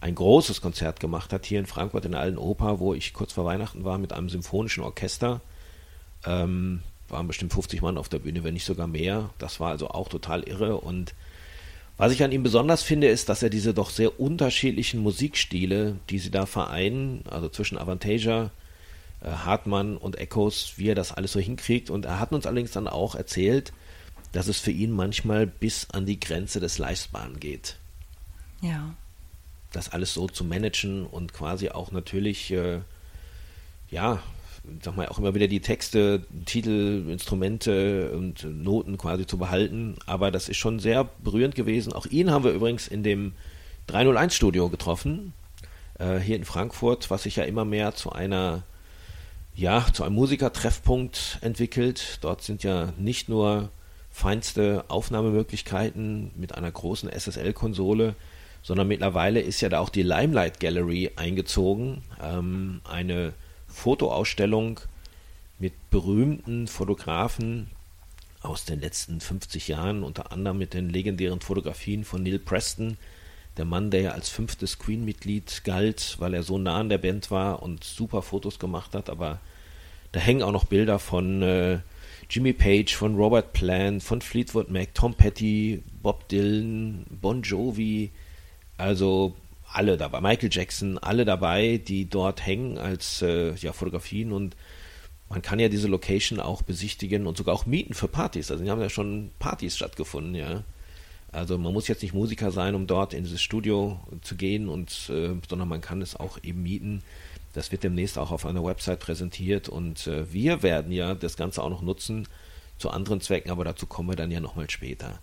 ein 0.00 0.14
großes 0.14 0.60
Konzert 0.60 1.00
gemacht 1.00 1.32
hat 1.32 1.46
hier 1.46 1.60
in 1.60 1.66
Frankfurt 1.66 2.04
in 2.04 2.12
der 2.12 2.20
Alten 2.20 2.38
Oper, 2.38 2.78
wo 2.78 2.92
ich 2.94 3.12
kurz 3.12 3.32
vor 3.32 3.44
Weihnachten 3.44 3.84
war 3.84 3.98
mit 3.98 4.12
einem 4.12 4.28
symphonischen 4.28 4.82
Orchester. 4.84 5.40
Ähm, 6.26 6.82
waren 7.08 7.26
bestimmt 7.26 7.52
50 7.52 7.82
Mann 7.82 7.98
auf 7.98 8.08
der 8.08 8.18
Bühne, 8.18 8.44
wenn 8.44 8.54
nicht 8.54 8.64
sogar 8.64 8.86
mehr. 8.86 9.30
Das 9.38 9.60
war 9.60 9.70
also 9.70 9.88
auch 9.88 10.08
total 10.08 10.42
irre 10.42 10.76
und 10.78 11.14
was 11.96 12.12
ich 12.12 12.22
an 12.24 12.32
ihm 12.32 12.42
besonders 12.42 12.82
finde, 12.82 13.06
ist, 13.06 13.28
dass 13.28 13.42
er 13.42 13.50
diese 13.50 13.72
doch 13.72 13.90
sehr 13.90 14.18
unterschiedlichen 14.18 15.00
Musikstile, 15.00 15.96
die 16.10 16.18
sie 16.18 16.30
da 16.30 16.44
vereinen, 16.44 17.22
also 17.30 17.48
zwischen 17.48 17.78
Avantasia, 17.78 18.50
äh, 19.20 19.30
Hartmann 19.30 19.96
und 19.96 20.18
Echoes, 20.18 20.74
wie 20.76 20.88
er 20.88 20.96
das 20.96 21.12
alles 21.12 21.32
so 21.32 21.40
hinkriegt. 21.40 21.90
Und 21.90 22.04
er 22.04 22.18
hat 22.18 22.32
uns 22.32 22.46
allerdings 22.46 22.72
dann 22.72 22.88
auch 22.88 23.14
erzählt, 23.14 23.72
dass 24.32 24.48
es 24.48 24.58
für 24.58 24.72
ihn 24.72 24.90
manchmal 24.90 25.46
bis 25.46 25.88
an 25.90 26.06
die 26.06 26.18
Grenze 26.18 26.58
des 26.58 26.78
Leistbaren 26.78 27.38
geht. 27.38 27.76
Ja. 28.60 28.94
Das 29.70 29.90
alles 29.90 30.14
so 30.14 30.26
zu 30.26 30.44
managen 30.44 31.06
und 31.06 31.32
quasi 31.32 31.68
auch 31.70 31.92
natürlich, 31.92 32.50
äh, 32.50 32.80
ja, 33.90 34.20
sag 34.82 34.96
mal, 34.96 35.08
auch 35.08 35.18
immer 35.18 35.34
wieder 35.34 35.48
die 35.48 35.60
Texte, 35.60 36.26
Titel, 36.46 37.04
Instrumente 37.08 38.12
und 38.12 38.44
Noten 38.44 38.98
quasi 38.98 39.26
zu 39.26 39.38
behalten. 39.38 39.96
Aber 40.06 40.30
das 40.30 40.48
ist 40.48 40.56
schon 40.56 40.78
sehr 40.78 41.04
berührend 41.04 41.54
gewesen. 41.54 41.92
Auch 41.92 42.06
ihn 42.06 42.30
haben 42.30 42.44
wir 42.44 42.52
übrigens 42.52 42.88
in 42.88 43.02
dem 43.02 43.32
301 43.86 44.34
Studio 44.34 44.68
getroffen, 44.68 45.34
äh, 45.98 46.18
hier 46.18 46.36
in 46.36 46.44
Frankfurt, 46.44 47.10
was 47.10 47.24
sich 47.24 47.36
ja 47.36 47.44
immer 47.44 47.64
mehr 47.64 47.94
zu 47.94 48.12
einer, 48.12 48.62
ja, 49.54 49.86
zu 49.92 50.04
einem 50.04 50.14
Musikertreffpunkt 50.14 51.38
entwickelt. 51.42 52.18
Dort 52.22 52.42
sind 52.42 52.62
ja 52.62 52.92
nicht 52.98 53.28
nur 53.28 53.70
feinste 54.10 54.84
Aufnahmemöglichkeiten 54.88 56.30
mit 56.36 56.54
einer 56.54 56.70
großen 56.70 57.10
SSL-Konsole, 57.10 58.14
sondern 58.62 58.88
mittlerweile 58.88 59.40
ist 59.40 59.60
ja 59.60 59.68
da 59.68 59.80
auch 59.80 59.90
die 59.90 60.02
Limelight 60.02 60.60
Gallery 60.60 61.10
eingezogen, 61.16 62.02
ähm, 62.22 62.80
eine 62.84 63.34
Fotoausstellung 63.74 64.80
mit 65.58 65.74
berühmten 65.90 66.68
Fotografen 66.68 67.68
aus 68.40 68.64
den 68.64 68.80
letzten 68.80 69.20
50 69.20 69.68
Jahren, 69.68 70.02
unter 70.02 70.32
anderem 70.32 70.58
mit 70.58 70.74
den 70.74 70.88
legendären 70.88 71.40
Fotografien 71.40 72.04
von 72.04 72.22
Neil 72.22 72.38
Preston, 72.38 72.96
der 73.56 73.64
Mann, 73.64 73.90
der 73.90 74.00
ja 74.00 74.10
als 74.12 74.28
fünftes 74.28 74.78
Queen-Mitglied 74.78 75.62
galt, 75.64 76.16
weil 76.18 76.34
er 76.34 76.42
so 76.42 76.58
nah 76.58 76.78
an 76.80 76.88
der 76.88 76.98
Band 76.98 77.30
war 77.30 77.62
und 77.62 77.84
super 77.84 78.22
Fotos 78.22 78.58
gemacht 78.58 78.94
hat, 78.94 79.10
aber 79.10 79.40
da 80.12 80.20
hängen 80.20 80.42
auch 80.42 80.52
noch 80.52 80.64
Bilder 80.64 80.98
von 80.98 81.42
äh, 81.42 81.80
Jimmy 82.30 82.52
Page, 82.52 82.94
von 82.94 83.16
Robert 83.16 83.52
Plant, 83.52 84.02
von 84.02 84.20
Fleetwood 84.20 84.70
Mac, 84.70 84.94
Tom 84.94 85.14
Petty, 85.14 85.82
Bob 86.02 86.28
Dylan, 86.28 87.04
Bon 87.10 87.42
Jovi, 87.42 88.10
also 88.76 89.36
alle 89.74 89.96
dabei, 89.96 90.20
Michael 90.20 90.50
Jackson, 90.52 90.98
alle 90.98 91.24
dabei, 91.24 91.78
die 91.78 92.08
dort 92.08 92.46
hängen 92.46 92.78
als 92.78 93.22
äh, 93.22 93.54
ja, 93.54 93.72
Fotografien 93.72 94.32
und 94.32 94.56
man 95.28 95.42
kann 95.42 95.58
ja 95.58 95.68
diese 95.68 95.88
Location 95.88 96.38
auch 96.38 96.62
besichtigen 96.62 97.26
und 97.26 97.36
sogar 97.36 97.54
auch 97.54 97.66
mieten 97.66 97.94
für 97.94 98.08
Partys. 98.08 98.50
Also, 98.50 98.62
die 98.62 98.70
haben 98.70 98.80
ja 98.80 98.90
schon 98.90 99.30
Partys 99.38 99.76
stattgefunden, 99.76 100.34
ja. 100.34 100.62
Also, 101.32 101.58
man 101.58 101.72
muss 101.72 101.88
jetzt 101.88 102.02
nicht 102.02 102.14
Musiker 102.14 102.52
sein, 102.52 102.74
um 102.74 102.86
dort 102.86 103.14
in 103.14 103.24
dieses 103.24 103.42
Studio 103.42 103.98
zu 104.22 104.36
gehen, 104.36 104.68
und, 104.68 104.90
äh, 105.10 105.30
sondern 105.48 105.68
man 105.68 105.80
kann 105.80 106.02
es 106.02 106.14
auch 106.14 106.38
eben 106.44 106.62
mieten. 106.62 107.02
Das 107.52 107.72
wird 107.72 107.82
demnächst 107.82 108.18
auch 108.18 108.30
auf 108.30 108.46
einer 108.46 108.64
Website 108.64 109.00
präsentiert 109.00 109.68
und 109.68 110.06
äh, 110.06 110.32
wir 110.32 110.62
werden 110.62 110.92
ja 110.92 111.14
das 111.14 111.36
Ganze 111.36 111.62
auch 111.62 111.70
noch 111.70 111.82
nutzen 111.82 112.28
zu 112.78 112.90
anderen 112.90 113.20
Zwecken, 113.20 113.50
aber 113.50 113.64
dazu 113.64 113.86
kommen 113.86 114.10
wir 114.10 114.16
dann 114.16 114.30
ja 114.30 114.40
nochmal 114.40 114.68
später. 114.68 115.20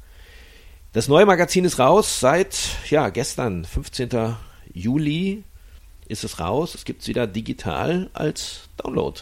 Das 0.94 1.08
neue 1.08 1.26
Magazin 1.26 1.64
ist 1.64 1.80
raus 1.80 2.20
seit, 2.20 2.54
ja, 2.90 3.08
gestern, 3.08 3.64
15. 3.64 4.36
Juli 4.74 5.46
ist 6.10 6.26
es 6.26 6.42
raus. 6.42 6.76
Es 6.76 6.84
gibt 6.84 7.04
es 7.04 7.08
wieder 7.08 7.28
digital 7.28 8.10
als 8.12 8.68
Download. 8.76 9.22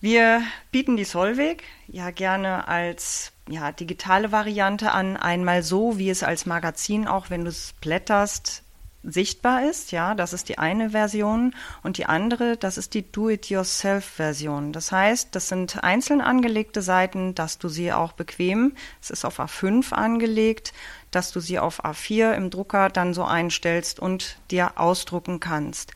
Wir 0.00 0.42
bieten 0.70 0.96
die 0.96 1.02
Solvig 1.02 1.64
ja 1.88 2.12
gerne 2.12 2.68
als 2.68 3.32
ja, 3.48 3.72
digitale 3.72 4.30
Variante 4.30 4.92
an, 4.92 5.16
einmal 5.16 5.64
so, 5.64 5.98
wie 5.98 6.10
es 6.10 6.22
als 6.22 6.46
Magazin 6.46 7.08
auch, 7.08 7.28
wenn 7.28 7.42
du 7.42 7.50
es 7.50 7.74
blätterst, 7.80 8.62
sichtbar 9.02 9.64
ist, 9.64 9.92
ja, 9.92 10.14
das 10.14 10.32
ist 10.32 10.48
die 10.48 10.58
eine 10.58 10.90
Version 10.90 11.54
und 11.82 11.96
die 11.96 12.06
andere, 12.06 12.56
das 12.56 12.76
ist 12.76 12.94
die 12.94 13.10
Do-it-yourself-Version. 13.10 14.72
Das 14.72 14.92
heißt, 14.92 15.34
das 15.34 15.48
sind 15.48 15.82
einzeln 15.82 16.20
angelegte 16.20 16.82
Seiten, 16.82 17.34
dass 17.34 17.58
du 17.58 17.68
sie 17.68 17.92
auch 17.92 18.12
bequem, 18.12 18.74
es 19.00 19.10
ist 19.10 19.24
auf 19.24 19.40
A5 19.40 19.92
angelegt, 19.92 20.72
dass 21.10 21.32
du 21.32 21.40
sie 21.40 21.58
auf 21.58 21.84
A4 21.84 22.34
im 22.34 22.50
Drucker 22.50 22.88
dann 22.88 23.14
so 23.14 23.24
einstellst 23.24 24.00
und 24.00 24.38
dir 24.50 24.78
ausdrucken 24.78 25.40
kannst. 25.40 25.92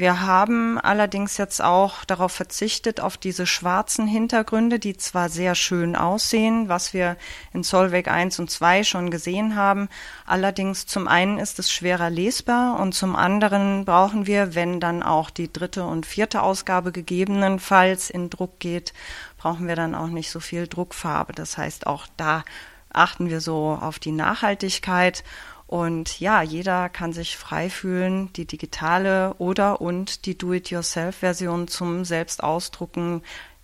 Wir 0.00 0.22
haben 0.22 0.78
allerdings 0.78 1.36
jetzt 1.36 1.62
auch 1.62 2.06
darauf 2.06 2.32
verzichtet, 2.32 3.02
auf 3.02 3.18
diese 3.18 3.46
schwarzen 3.46 4.06
Hintergründe, 4.06 4.78
die 4.78 4.96
zwar 4.96 5.28
sehr 5.28 5.54
schön 5.54 5.94
aussehen, 5.94 6.70
was 6.70 6.94
wir 6.94 7.18
in 7.52 7.62
Solveig 7.62 8.08
1 8.08 8.38
und 8.38 8.50
2 8.50 8.82
schon 8.82 9.10
gesehen 9.10 9.56
haben. 9.56 9.90
Allerdings 10.24 10.86
zum 10.86 11.06
einen 11.06 11.36
ist 11.36 11.58
es 11.58 11.70
schwerer 11.70 12.08
lesbar 12.08 12.80
und 12.80 12.94
zum 12.94 13.14
anderen 13.14 13.84
brauchen 13.84 14.26
wir, 14.26 14.54
wenn 14.54 14.80
dann 14.80 15.02
auch 15.02 15.28
die 15.28 15.52
dritte 15.52 15.84
und 15.84 16.06
vierte 16.06 16.40
Ausgabe 16.40 16.92
gegebenenfalls 16.92 18.08
in 18.08 18.30
Druck 18.30 18.58
geht, 18.58 18.94
brauchen 19.36 19.68
wir 19.68 19.76
dann 19.76 19.94
auch 19.94 20.08
nicht 20.08 20.30
so 20.30 20.40
viel 20.40 20.66
Druckfarbe. 20.66 21.34
Das 21.34 21.58
heißt, 21.58 21.86
auch 21.86 22.06
da 22.16 22.42
achten 22.90 23.28
wir 23.28 23.42
so 23.42 23.78
auf 23.78 23.98
die 23.98 24.12
Nachhaltigkeit 24.12 25.24
und 25.70 26.18
ja, 26.18 26.42
jeder 26.42 26.88
kann 26.88 27.12
sich 27.12 27.36
frei 27.36 27.70
fühlen, 27.70 28.32
die 28.32 28.44
digitale 28.44 29.34
oder 29.34 29.80
und 29.80 30.26
die 30.26 30.36
Do-it-yourself-Version 30.36 31.68
zum 31.68 32.04
Selbstausdrucken, 32.04 33.22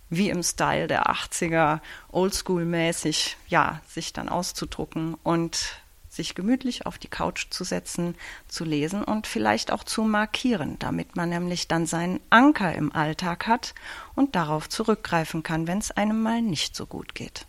wie 0.09 0.29
im 0.29 0.41
Style 0.41 0.87
der 0.87 1.07
80er, 1.07 1.81
oldschool-mäßig, 2.13 3.35
ja, 3.49 3.81
sich 3.89 4.13
dann 4.13 4.29
auszudrucken 4.29 5.15
und 5.23 5.81
sich 6.07 6.33
gemütlich 6.33 6.85
auf 6.85 6.97
die 6.97 7.09
Couch 7.09 7.47
zu 7.49 7.65
setzen, 7.65 8.15
zu 8.47 8.63
lesen 8.63 9.03
und 9.03 9.27
vielleicht 9.27 9.69
auch 9.69 9.83
zu 9.83 10.03
markieren, 10.03 10.79
damit 10.79 11.17
man 11.17 11.27
nämlich 11.27 11.67
dann 11.67 11.85
seinen 11.85 12.21
Anker 12.29 12.73
im 12.73 12.93
Alltag 12.93 13.47
hat 13.47 13.75
und 14.15 14.33
darauf 14.37 14.69
zurückgreifen 14.69 15.43
kann, 15.43 15.67
wenn 15.67 15.79
es 15.79 15.91
einem 15.91 16.21
mal 16.23 16.41
nicht 16.41 16.73
so 16.73 16.85
gut 16.85 17.15
geht. 17.15 17.45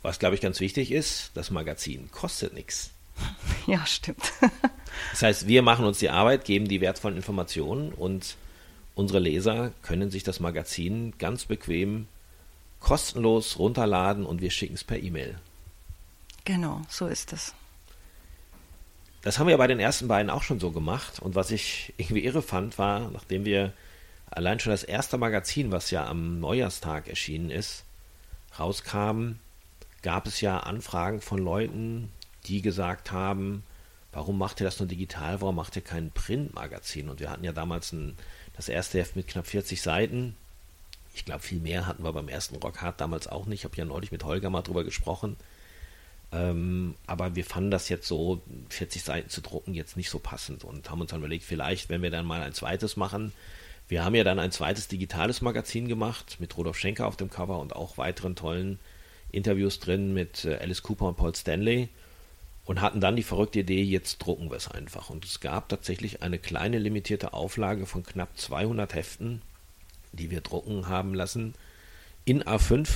Was, 0.00 0.18
glaube 0.18 0.34
ich, 0.34 0.40
ganz 0.40 0.60
wichtig 0.60 0.92
ist, 0.92 1.32
das 1.34 1.50
Magazin 1.50 2.10
kostet 2.10 2.54
nichts. 2.54 2.95
Ja, 3.66 3.84
stimmt. 3.84 4.32
das 5.10 5.22
heißt, 5.22 5.48
wir 5.48 5.62
machen 5.62 5.86
uns 5.86 5.98
die 5.98 6.10
Arbeit, 6.10 6.44
geben 6.44 6.68
die 6.68 6.80
wertvollen 6.80 7.16
Informationen 7.16 7.92
und 7.92 8.36
unsere 8.94 9.18
Leser 9.18 9.72
können 9.82 10.08
sich 10.08 10.22
das 10.22 10.38
Magazin 10.38 11.14
ganz 11.18 11.46
bequem 11.46 12.06
kostenlos 12.78 13.58
runterladen 13.58 14.24
und 14.24 14.40
wir 14.40 14.52
schicken 14.52 14.74
es 14.74 14.84
per 14.84 14.98
E-Mail. 14.98 15.36
Genau, 16.44 16.82
so 16.88 17.08
ist 17.08 17.32
es. 17.32 17.54
Das 19.22 19.40
haben 19.40 19.48
wir 19.48 19.58
bei 19.58 19.66
den 19.66 19.80
ersten 19.80 20.06
beiden 20.06 20.30
auch 20.30 20.44
schon 20.44 20.60
so 20.60 20.70
gemacht. 20.70 21.18
Und 21.18 21.34
was 21.34 21.50
ich 21.50 21.92
irgendwie 21.96 22.24
irre 22.24 22.42
fand, 22.42 22.78
war, 22.78 23.10
nachdem 23.10 23.44
wir 23.44 23.72
allein 24.30 24.60
schon 24.60 24.70
das 24.70 24.84
erste 24.84 25.18
Magazin, 25.18 25.72
was 25.72 25.90
ja 25.90 26.06
am 26.06 26.38
Neujahrstag 26.38 27.08
erschienen 27.08 27.50
ist, 27.50 27.84
rauskamen, 28.56 29.40
gab 30.02 30.28
es 30.28 30.40
ja 30.40 30.60
Anfragen 30.60 31.20
von 31.20 31.38
Leuten, 31.38 32.12
die 32.48 32.62
gesagt 32.62 33.12
haben, 33.12 33.64
warum 34.12 34.38
macht 34.38 34.60
ihr 34.60 34.64
das 34.64 34.78
nur 34.78 34.88
digital, 34.88 35.40
warum 35.40 35.56
macht 35.56 35.76
ihr 35.76 35.82
kein 35.82 36.10
Printmagazin? 36.10 37.08
Und 37.08 37.20
wir 37.20 37.30
hatten 37.30 37.44
ja 37.44 37.52
damals 37.52 37.92
ein, 37.92 38.16
das 38.54 38.68
erste 38.68 38.98
Heft 38.98 39.16
mit 39.16 39.28
knapp 39.28 39.46
40 39.46 39.80
Seiten. 39.80 40.36
Ich 41.14 41.24
glaube, 41.24 41.42
viel 41.42 41.60
mehr 41.60 41.86
hatten 41.86 42.02
wir 42.02 42.12
beim 42.12 42.28
ersten 42.28 42.56
Rockhard 42.56 43.00
damals 43.00 43.26
auch 43.26 43.46
nicht. 43.46 43.60
Ich 43.60 43.64
habe 43.64 43.76
ja 43.76 43.84
neulich 43.84 44.12
mit 44.12 44.24
Holger 44.24 44.50
mal 44.50 44.62
drüber 44.62 44.84
gesprochen. 44.84 45.36
Ähm, 46.32 46.94
aber 47.06 47.36
wir 47.36 47.44
fanden 47.44 47.70
das 47.70 47.88
jetzt 47.88 48.08
so, 48.08 48.42
40 48.70 49.02
Seiten 49.02 49.28
zu 49.28 49.40
drucken, 49.40 49.74
jetzt 49.74 49.96
nicht 49.96 50.10
so 50.10 50.18
passend 50.18 50.64
und 50.64 50.90
haben 50.90 51.00
uns 51.00 51.10
dann 51.10 51.20
überlegt, 51.20 51.44
vielleicht, 51.44 51.88
wenn 51.88 52.02
wir 52.02 52.10
dann 52.10 52.26
mal 52.26 52.42
ein 52.42 52.52
zweites 52.52 52.96
machen. 52.96 53.32
Wir 53.88 54.04
haben 54.04 54.16
ja 54.16 54.24
dann 54.24 54.40
ein 54.40 54.50
zweites 54.50 54.88
digitales 54.88 55.42
Magazin 55.42 55.86
gemacht 55.86 56.36
mit 56.40 56.56
Rudolf 56.56 56.78
Schenker 56.78 57.06
auf 57.06 57.16
dem 57.16 57.30
Cover 57.30 57.60
und 57.60 57.76
auch 57.76 57.98
weiteren 57.98 58.34
tollen 58.34 58.80
Interviews 59.30 59.78
drin 59.78 60.12
mit 60.14 60.44
äh, 60.44 60.56
Alice 60.56 60.82
Cooper 60.82 61.06
und 61.06 61.16
Paul 61.16 61.34
Stanley 61.34 61.88
und 62.66 62.80
hatten 62.80 63.00
dann 63.00 63.16
die 63.16 63.22
verrückte 63.22 63.60
Idee, 63.60 63.82
jetzt 63.82 64.18
drucken 64.18 64.50
wir 64.50 64.56
es 64.56 64.68
einfach. 64.68 65.08
Und 65.08 65.24
es 65.24 65.40
gab 65.40 65.68
tatsächlich 65.68 66.22
eine 66.22 66.38
kleine 66.38 66.78
limitierte 66.78 67.32
Auflage 67.32 67.86
von 67.86 68.02
knapp 68.02 68.36
200 68.36 68.92
Heften, 68.94 69.40
die 70.12 70.30
wir 70.30 70.40
drucken 70.40 70.88
haben 70.88 71.14
lassen, 71.14 71.54
in 72.24 72.42
A5 72.42 72.88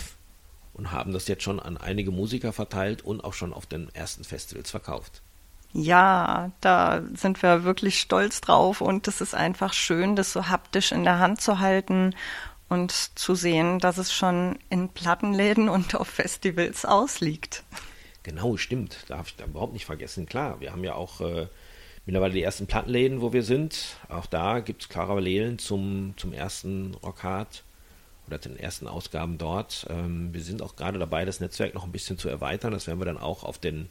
und 0.74 0.90
haben 0.90 1.12
das 1.12 1.28
jetzt 1.28 1.44
schon 1.44 1.60
an 1.60 1.76
einige 1.76 2.10
Musiker 2.10 2.52
verteilt 2.52 3.02
und 3.02 3.22
auch 3.22 3.32
schon 3.32 3.52
auf 3.52 3.66
den 3.66 3.94
ersten 3.94 4.24
Festivals 4.24 4.70
verkauft. 4.70 5.22
Ja, 5.72 6.50
da 6.60 7.02
sind 7.14 7.40
wir 7.44 7.62
wirklich 7.62 8.00
stolz 8.00 8.40
drauf 8.40 8.80
und 8.80 9.06
es 9.06 9.20
ist 9.20 9.36
einfach 9.36 9.72
schön, 9.72 10.16
das 10.16 10.32
so 10.32 10.48
haptisch 10.48 10.90
in 10.90 11.04
der 11.04 11.20
Hand 11.20 11.40
zu 11.40 11.60
halten 11.60 12.16
und 12.68 12.90
zu 12.90 13.36
sehen, 13.36 13.78
dass 13.78 13.98
es 13.98 14.12
schon 14.12 14.58
in 14.68 14.88
Plattenläden 14.88 15.68
und 15.68 15.94
auf 15.94 16.08
Festivals 16.08 16.84
ausliegt. 16.84 17.62
Genau, 18.30 18.56
stimmt. 18.56 19.06
Darf 19.08 19.26
ich 19.26 19.36
da 19.36 19.44
überhaupt 19.44 19.72
nicht 19.72 19.86
vergessen. 19.86 20.24
Klar, 20.24 20.60
wir 20.60 20.70
haben 20.70 20.84
ja 20.84 20.94
auch 20.94 21.20
äh, 21.20 21.48
mittlerweile 22.06 22.32
die 22.32 22.44
ersten 22.44 22.68
Plattenläden, 22.68 23.20
wo 23.20 23.32
wir 23.32 23.42
sind. 23.42 23.96
Auch 24.08 24.26
da 24.26 24.60
gibt 24.60 24.82
es 24.82 24.88
Parallelen 24.88 25.58
zum, 25.58 26.14
zum 26.16 26.32
ersten 26.32 26.94
Rockhard 27.02 27.64
oder 28.28 28.38
den 28.38 28.56
ersten 28.56 28.86
Ausgaben 28.86 29.36
dort. 29.36 29.84
Ähm, 29.90 30.32
wir 30.32 30.42
sind 30.42 30.62
auch 30.62 30.76
gerade 30.76 31.00
dabei, 31.00 31.24
das 31.24 31.40
Netzwerk 31.40 31.74
noch 31.74 31.82
ein 31.82 31.90
bisschen 31.90 32.18
zu 32.18 32.28
erweitern. 32.28 32.70
Das 32.70 32.86
werden 32.86 33.00
wir 33.00 33.04
dann 33.04 33.18
auch 33.18 33.42
auf 33.42 33.58
den 33.58 33.88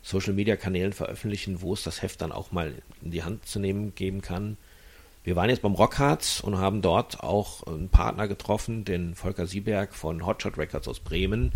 Social 0.00 0.32
Media 0.32 0.56
Kanälen 0.56 0.94
veröffentlichen, 0.94 1.60
wo 1.60 1.74
es 1.74 1.82
das 1.82 2.00
Heft 2.00 2.22
dann 2.22 2.32
auch 2.32 2.52
mal 2.52 2.72
in 3.02 3.10
die 3.10 3.22
Hand 3.22 3.44
zu 3.44 3.58
nehmen 3.58 3.94
geben 3.94 4.22
kann. 4.22 4.56
Wir 5.24 5.36
waren 5.36 5.50
jetzt 5.50 5.60
beim 5.60 5.74
Rockharz 5.74 6.40
und 6.40 6.56
haben 6.56 6.80
dort 6.80 7.22
auch 7.22 7.66
einen 7.66 7.90
Partner 7.90 8.28
getroffen, 8.28 8.86
den 8.86 9.14
Volker 9.14 9.46
Sieberg 9.46 9.94
von 9.94 10.24
Hotshot 10.24 10.56
Records 10.56 10.88
aus 10.88 11.00
Bremen, 11.00 11.52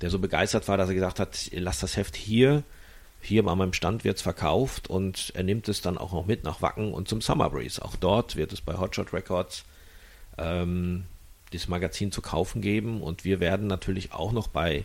der 0.00 0.10
so 0.10 0.18
begeistert 0.18 0.68
war, 0.68 0.76
dass 0.76 0.88
er 0.88 0.94
gesagt 0.94 1.20
hat, 1.20 1.50
lass 1.52 1.80
das 1.80 1.96
Heft 1.96 2.16
hier, 2.16 2.62
hier 3.24 3.46
an 3.46 3.58
meinem 3.58 3.72
Stand 3.72 4.04
wird 4.04 4.16
es 4.16 4.22
verkauft 4.22 4.88
und 4.88 5.32
er 5.34 5.42
nimmt 5.42 5.68
es 5.68 5.80
dann 5.80 5.96
auch 5.96 6.12
noch 6.12 6.26
mit 6.26 6.44
nach 6.44 6.60
Wacken 6.60 6.92
und 6.92 7.08
zum 7.08 7.20
Summer 7.20 7.48
Breeze. 7.50 7.82
Auch 7.82 7.96
dort 7.96 8.36
wird 8.36 8.52
es 8.52 8.60
bei 8.60 8.76
Hotshot 8.76 9.12
Records 9.12 9.64
ähm, 10.36 11.04
das 11.52 11.68
Magazin 11.68 12.12
zu 12.12 12.20
kaufen 12.20 12.60
geben 12.60 13.00
und 13.00 13.24
wir 13.24 13.40
werden 13.40 13.66
natürlich 13.66 14.12
auch 14.12 14.32
noch 14.32 14.48
bei 14.48 14.84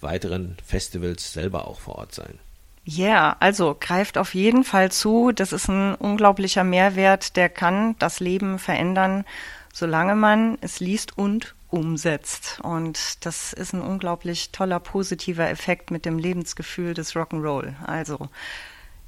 weiteren 0.00 0.56
Festivals 0.64 1.32
selber 1.32 1.68
auch 1.68 1.80
vor 1.80 1.96
Ort 1.96 2.14
sein. 2.14 2.38
Ja, 2.86 3.06
yeah, 3.06 3.36
also 3.40 3.76
greift 3.78 4.18
auf 4.18 4.34
jeden 4.34 4.62
Fall 4.62 4.92
zu. 4.92 5.32
Das 5.32 5.52
ist 5.52 5.68
ein 5.68 5.94
unglaublicher 5.94 6.64
Mehrwert, 6.64 7.36
der 7.36 7.48
kann 7.48 7.96
das 7.98 8.20
Leben 8.20 8.58
verändern, 8.58 9.24
solange 9.72 10.14
man 10.14 10.58
es 10.60 10.80
liest 10.80 11.16
und 11.16 11.54
umsetzt. 11.70 12.60
Und 12.62 13.24
das 13.26 13.52
ist 13.52 13.72
ein 13.72 13.80
unglaublich 13.80 14.52
toller, 14.52 14.80
positiver 14.80 15.48
Effekt 15.48 15.90
mit 15.90 16.04
dem 16.04 16.18
Lebensgefühl 16.18 16.94
des 16.94 17.14
Rock'n'Roll. 17.14 17.74
Also, 17.84 18.28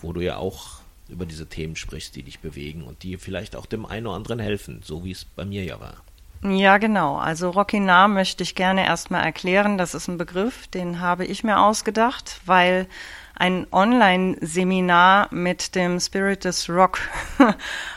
wo 0.00 0.12
du 0.12 0.20
ja 0.20 0.36
auch 0.36 0.80
über 1.08 1.26
diese 1.26 1.46
Themen 1.46 1.76
sprichst, 1.76 2.14
die 2.14 2.22
dich 2.22 2.38
bewegen 2.38 2.84
und 2.84 3.02
die 3.02 3.16
vielleicht 3.16 3.56
auch 3.56 3.66
dem 3.66 3.84
einen 3.84 4.06
oder 4.06 4.16
anderen 4.16 4.38
helfen, 4.38 4.80
so 4.84 5.04
wie 5.04 5.10
es 5.10 5.24
bei 5.24 5.44
mir 5.44 5.64
ja 5.64 5.80
war. 5.80 6.02
Ja, 6.42 6.78
genau. 6.78 7.16
Also 7.16 7.50
Rockinar 7.50 8.08
möchte 8.08 8.42
ich 8.42 8.54
gerne 8.54 8.86
erstmal 8.86 9.24
erklären. 9.24 9.78
Das 9.78 9.94
ist 9.94 10.08
ein 10.08 10.18
Begriff, 10.18 10.68
den 10.68 11.00
habe 11.00 11.24
ich 11.24 11.44
mir 11.44 11.58
ausgedacht, 11.58 12.40
weil 12.44 12.86
ein 13.34 13.66
Online-Seminar 13.72 15.28
mit 15.32 15.74
dem 15.74 15.98
Spirit 16.00 16.44
des 16.44 16.68
Rock. 16.68 16.98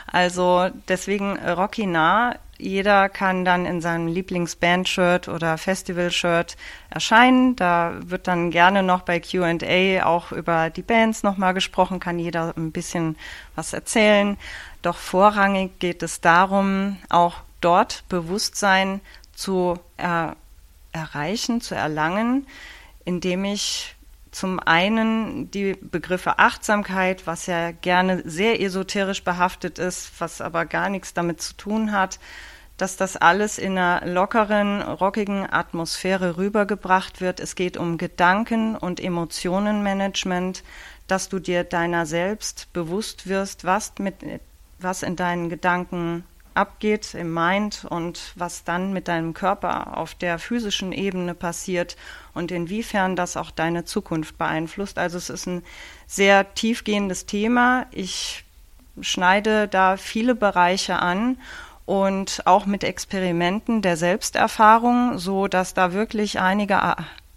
also 0.06 0.68
deswegen 0.88 1.38
Rockinar. 1.38 2.36
Jeder 2.58 3.08
kann 3.08 3.46
dann 3.46 3.64
in 3.64 3.80
seinem 3.80 4.06
Lieblingsband-Shirt 4.06 5.28
oder 5.28 5.56
Festival-Shirt 5.56 6.58
erscheinen. 6.90 7.56
Da 7.56 7.94
wird 8.04 8.26
dann 8.28 8.50
gerne 8.50 8.82
noch 8.82 9.02
bei 9.02 9.18
Q&A 9.18 10.04
auch 10.04 10.30
über 10.32 10.68
die 10.68 10.82
Bands 10.82 11.22
nochmal 11.22 11.54
gesprochen, 11.54 12.00
kann 12.00 12.18
jeder 12.18 12.54
ein 12.56 12.70
bisschen 12.70 13.16
was 13.54 13.72
erzählen. 13.72 14.36
Doch 14.82 14.96
vorrangig 14.96 15.78
geht 15.78 16.02
es 16.02 16.20
darum, 16.20 16.98
auch 17.08 17.36
dort 17.60 18.04
Bewusstsein 18.08 19.00
zu 19.34 19.78
er 19.96 20.36
erreichen, 20.92 21.60
zu 21.60 21.74
erlangen, 21.74 22.46
indem 23.04 23.44
ich 23.44 23.94
zum 24.30 24.60
einen 24.60 25.50
die 25.50 25.74
Begriffe 25.74 26.38
Achtsamkeit, 26.38 27.26
was 27.26 27.46
ja 27.46 27.72
gerne 27.72 28.22
sehr 28.24 28.60
esoterisch 28.60 29.24
behaftet 29.24 29.78
ist, 29.78 30.12
was 30.20 30.40
aber 30.40 30.66
gar 30.66 30.88
nichts 30.88 31.14
damit 31.14 31.40
zu 31.40 31.54
tun 31.54 31.92
hat, 31.92 32.20
dass 32.76 32.96
das 32.96 33.16
alles 33.16 33.58
in 33.58 33.76
einer 33.76 34.06
lockeren, 34.06 34.80
rockigen 34.80 35.50
Atmosphäre 35.50 36.36
rübergebracht 36.36 37.20
wird. 37.20 37.40
Es 37.40 37.54
geht 37.54 37.76
um 37.76 37.98
Gedanken- 37.98 38.76
und 38.76 39.00
Emotionenmanagement, 39.00 40.62
dass 41.06 41.28
du 41.28 41.40
dir 41.40 41.64
deiner 41.64 42.06
selbst 42.06 42.72
bewusst 42.72 43.28
wirst, 43.28 43.64
was 43.64 43.94
mit 43.98 44.14
was 44.78 45.02
in 45.02 45.14
deinen 45.14 45.50
Gedanken 45.50 46.24
abgeht 46.60 47.14
im 47.14 47.32
Mind 47.32 47.86
und 47.88 48.32
was 48.36 48.64
dann 48.64 48.92
mit 48.92 49.08
deinem 49.08 49.32
Körper 49.32 49.96
auf 49.96 50.14
der 50.14 50.38
physischen 50.38 50.92
Ebene 50.92 51.34
passiert 51.34 51.96
und 52.34 52.52
inwiefern 52.52 53.16
das 53.16 53.38
auch 53.38 53.50
deine 53.50 53.86
Zukunft 53.86 54.36
beeinflusst. 54.36 54.98
Also 54.98 55.16
es 55.16 55.30
ist 55.30 55.46
ein 55.46 55.62
sehr 56.06 56.54
tiefgehendes 56.54 57.24
Thema. 57.24 57.86
Ich 57.90 58.44
schneide 59.00 59.68
da 59.68 59.96
viele 59.96 60.34
Bereiche 60.34 60.98
an 60.98 61.38
und 61.86 62.42
auch 62.44 62.66
mit 62.66 62.84
Experimenten 62.84 63.80
der 63.80 63.96
Selbsterfahrung, 63.96 65.18
so 65.18 65.48
dass 65.48 65.72
da 65.72 65.94
wirklich 65.94 66.40
einige 66.40 66.78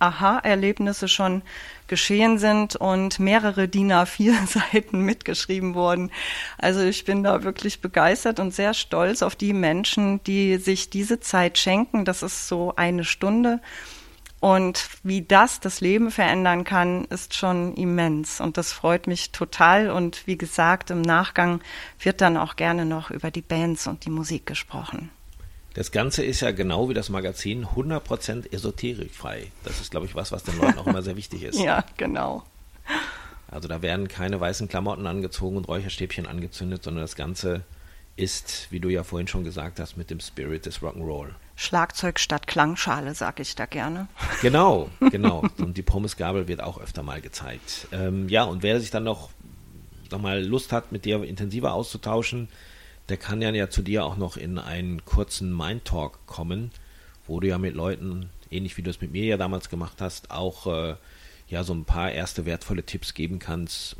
Aha-Erlebnisse 0.03 1.07
schon 1.07 1.41
geschehen 1.87 2.37
sind 2.37 2.75
und 2.75 3.19
mehrere 3.19 3.67
DIN 3.67 3.91
A4-Seiten 3.91 4.99
mitgeschrieben 5.05 5.75
wurden. 5.75 6.11
Also 6.57 6.81
ich 6.81 7.05
bin 7.05 7.23
da 7.23 7.43
wirklich 7.43 7.81
begeistert 7.81 8.39
und 8.39 8.53
sehr 8.53 8.73
stolz 8.73 9.21
auf 9.21 9.35
die 9.35 9.53
Menschen, 9.53 10.23
die 10.23 10.57
sich 10.57 10.89
diese 10.89 11.19
Zeit 11.19 11.57
schenken. 11.57 12.05
Das 12.05 12.23
ist 12.23 12.47
so 12.47 12.73
eine 12.75 13.03
Stunde. 13.03 13.61
Und 14.43 14.89
wie 15.03 15.21
das 15.21 15.61
das 15.61 15.79
Leben 15.79 16.11
verändern 16.11 16.65
kann, 16.65 17.05
ist 17.05 17.33
schon 17.33 17.75
immens. 17.75 18.41
Und 18.41 18.57
das 18.57 18.73
freut 18.73 19.07
mich 19.07 19.31
total. 19.31 19.89
Und 19.89 20.27
wie 20.27 20.37
gesagt, 20.37 20.91
im 20.91 21.01
Nachgang 21.01 21.61
wird 21.97 22.19
dann 22.19 22.35
auch 22.35 22.57
gerne 22.57 22.85
noch 22.85 23.09
über 23.09 23.31
die 23.31 23.41
Bands 23.41 23.87
und 23.87 24.03
die 24.03 24.09
Musik 24.09 24.45
gesprochen. 24.45 25.11
Das 25.73 25.91
Ganze 25.91 26.23
ist 26.23 26.41
ja 26.41 26.51
genau 26.51 26.89
wie 26.89 26.93
das 26.93 27.09
Magazin 27.09 27.65
100% 27.65 28.53
esoterikfrei. 28.53 29.47
Das 29.63 29.81
ist, 29.81 29.89
glaube 29.89 30.05
ich, 30.05 30.13
was, 30.13 30.31
was 30.31 30.43
den 30.43 30.59
Leuten 30.59 30.77
auch 30.77 30.87
immer 30.87 31.01
sehr 31.01 31.17
wichtig 31.17 31.43
ist. 31.43 31.59
Ja, 31.63 31.83
genau. 31.97 32.43
Also 33.49 33.67
da 33.67 33.81
werden 33.81 34.07
keine 34.07 34.39
weißen 34.39 34.67
Klamotten 34.67 35.07
angezogen 35.07 35.57
und 35.57 35.67
Räucherstäbchen 35.67 36.27
angezündet, 36.27 36.83
sondern 36.83 37.03
das 37.03 37.15
Ganze 37.15 37.61
ist, 38.15 38.67
wie 38.69 38.79
du 38.79 38.89
ja 38.89 39.03
vorhin 39.03 39.27
schon 39.27 39.43
gesagt 39.43 39.79
hast, 39.79 39.95
mit 39.95 40.09
dem 40.09 40.19
Spirit 40.19 40.65
des 40.65 40.81
Rock'n'Roll. 40.81 41.29
Schlagzeug 41.55 42.19
statt 42.19 42.47
Klangschale, 42.47 43.15
sage 43.15 43.41
ich 43.41 43.55
da 43.55 43.65
gerne. 43.65 44.07
Genau, 44.41 44.89
genau. 45.11 45.43
Und 45.57 45.77
die 45.77 45.81
Pommesgabel 45.81 46.47
wird 46.47 46.61
auch 46.61 46.79
öfter 46.79 47.03
mal 47.03 47.21
gezeigt. 47.21 47.87
Ähm, 47.91 48.27
ja, 48.29 48.43
und 48.43 48.63
wer 48.63 48.79
sich 48.79 48.91
dann 48.91 49.03
noch, 49.03 49.29
noch 50.11 50.19
mal 50.19 50.43
Lust 50.43 50.71
hat, 50.71 50.91
mit 50.91 51.05
dir 51.05 51.23
intensiver 51.23 51.73
auszutauschen, 51.73 52.49
der 53.09 53.17
kann 53.17 53.41
ja, 53.41 53.49
ja 53.51 53.69
zu 53.69 53.81
dir 53.81 54.05
auch 54.05 54.17
noch 54.17 54.37
in 54.37 54.57
einen 54.57 55.03
kurzen 55.05 55.55
Mind 55.55 55.85
Talk 55.85 56.25
kommen, 56.25 56.71
wo 57.27 57.39
du 57.39 57.47
ja 57.47 57.57
mit 57.57 57.75
Leuten, 57.75 58.29
ähnlich 58.49 58.77
wie 58.77 58.81
du 58.81 58.89
es 58.89 59.01
mit 59.01 59.11
mir 59.11 59.25
ja 59.25 59.37
damals 59.37 59.69
gemacht 59.69 59.97
hast, 59.99 60.31
auch 60.31 60.67
äh, 60.67 60.95
ja 61.47 61.63
so 61.63 61.73
ein 61.73 61.85
paar 61.85 62.11
erste 62.11 62.45
wertvolle 62.45 62.83
Tipps 62.83 63.13
geben 63.13 63.39
kannst, 63.39 63.95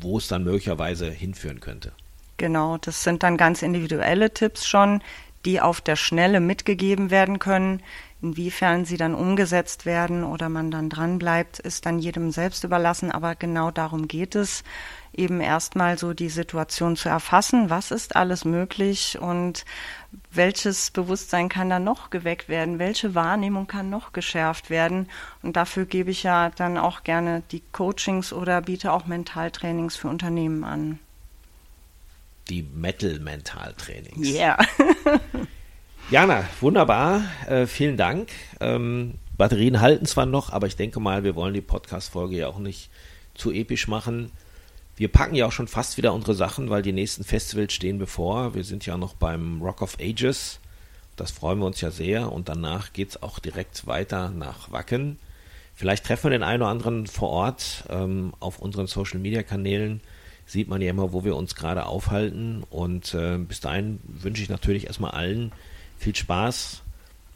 wo 0.00 0.18
es 0.18 0.28
dann 0.28 0.44
möglicherweise 0.44 1.10
hinführen 1.10 1.60
könnte. 1.60 1.92
Genau, 2.36 2.78
das 2.78 3.04
sind 3.04 3.22
dann 3.22 3.36
ganz 3.36 3.62
individuelle 3.62 4.32
Tipps 4.34 4.66
schon, 4.66 5.00
die 5.44 5.60
auf 5.60 5.80
der 5.80 5.96
Schnelle 5.96 6.40
mitgegeben 6.40 7.10
werden 7.10 7.38
können. 7.38 7.82
Inwiefern 8.20 8.84
sie 8.84 8.96
dann 8.96 9.14
umgesetzt 9.14 9.84
werden 9.86 10.22
oder 10.24 10.48
man 10.48 10.70
dann 10.70 10.88
dran 10.88 11.18
bleibt, 11.18 11.58
ist 11.58 11.86
dann 11.86 11.98
jedem 11.98 12.30
selbst 12.30 12.62
überlassen. 12.64 13.10
Aber 13.10 13.34
genau 13.34 13.70
darum 13.70 14.06
geht 14.06 14.36
es, 14.36 14.62
eben 15.14 15.40
erstmal 15.40 15.98
so 15.98 16.14
die 16.14 16.28
Situation 16.28 16.96
zu 16.96 17.08
erfassen. 17.08 17.70
Was 17.70 17.90
ist 17.90 18.16
alles 18.16 18.44
möglich 18.44 19.18
und 19.20 19.64
welches 20.30 20.90
Bewusstsein 20.90 21.48
kann 21.48 21.70
da 21.70 21.78
noch 21.78 22.10
geweckt 22.10 22.48
werden? 22.48 22.78
Welche 22.78 23.14
Wahrnehmung 23.14 23.66
kann 23.66 23.90
noch 23.90 24.12
geschärft 24.12 24.70
werden? 24.70 25.08
Und 25.42 25.56
dafür 25.56 25.84
gebe 25.84 26.10
ich 26.10 26.22
ja 26.22 26.50
dann 26.50 26.78
auch 26.78 27.04
gerne 27.04 27.42
die 27.50 27.62
Coachings 27.72 28.32
oder 28.32 28.62
biete 28.62 28.92
auch 28.92 29.06
Mentaltrainings 29.06 29.96
für 29.96 30.08
Unternehmen 30.08 30.64
an. 30.64 30.98
Die 32.48 32.62
Metal-Mentaltrainings. 32.62 34.28
Ja. 34.28 34.58
Yeah. 35.06 35.20
Jana, 36.10 36.44
wunderbar. 36.60 37.22
Äh, 37.46 37.66
vielen 37.66 37.96
Dank. 37.96 38.28
Ähm, 38.60 39.14
Batterien 39.38 39.80
halten 39.80 40.06
zwar 40.06 40.26
noch, 40.26 40.50
aber 40.52 40.66
ich 40.66 40.76
denke 40.76 41.00
mal, 41.00 41.24
wir 41.24 41.34
wollen 41.34 41.54
die 41.54 41.60
Podcast-Folge 41.60 42.36
ja 42.36 42.48
auch 42.48 42.58
nicht 42.58 42.90
zu 43.34 43.50
episch 43.50 43.88
machen. 43.88 44.30
Wir 44.96 45.08
packen 45.08 45.34
ja 45.34 45.46
auch 45.46 45.52
schon 45.52 45.68
fast 45.68 45.96
wieder 45.96 46.12
unsere 46.12 46.34
Sachen, 46.34 46.68
weil 46.70 46.82
die 46.82 46.92
nächsten 46.92 47.24
Festivals 47.24 47.72
stehen 47.72 47.98
bevor. 47.98 48.54
Wir 48.54 48.64
sind 48.64 48.84
ja 48.84 48.96
noch 48.96 49.14
beim 49.14 49.62
Rock 49.62 49.82
of 49.82 49.96
Ages. 50.00 50.60
Das 51.16 51.30
freuen 51.30 51.58
wir 51.58 51.66
uns 51.66 51.80
ja 51.80 51.90
sehr. 51.90 52.30
Und 52.30 52.48
danach 52.48 52.92
geht 52.92 53.10
es 53.10 53.22
auch 53.22 53.38
direkt 53.38 53.86
weiter 53.86 54.30
nach 54.30 54.70
Wacken. 54.70 55.18
Vielleicht 55.74 56.04
treffen 56.04 56.24
wir 56.24 56.30
den 56.30 56.42
einen 56.42 56.62
oder 56.62 56.70
anderen 56.70 57.06
vor 57.06 57.30
Ort. 57.30 57.84
Ähm, 57.88 58.34
auf 58.40 58.58
unseren 58.58 58.86
Social-Media-Kanälen 58.86 60.00
sieht 60.46 60.68
man 60.68 60.82
ja 60.82 60.90
immer, 60.90 61.12
wo 61.12 61.24
wir 61.24 61.36
uns 61.36 61.54
gerade 61.54 61.86
aufhalten. 61.86 62.62
Und 62.70 63.14
äh, 63.14 63.38
bis 63.38 63.60
dahin 63.60 64.00
wünsche 64.04 64.42
ich 64.42 64.48
natürlich 64.50 64.86
erstmal 64.86 65.12
allen 65.12 65.52
viel 65.98 66.14
Spaß 66.14 66.82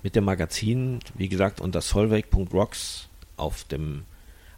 mit 0.03 0.15
dem 0.15 0.25
Magazin, 0.25 1.01
wie 1.15 1.29
gesagt, 1.29 1.61
unter 1.61 1.81
solveig.rocks 1.81 3.09
auf 3.37 3.65
dem 3.65 4.05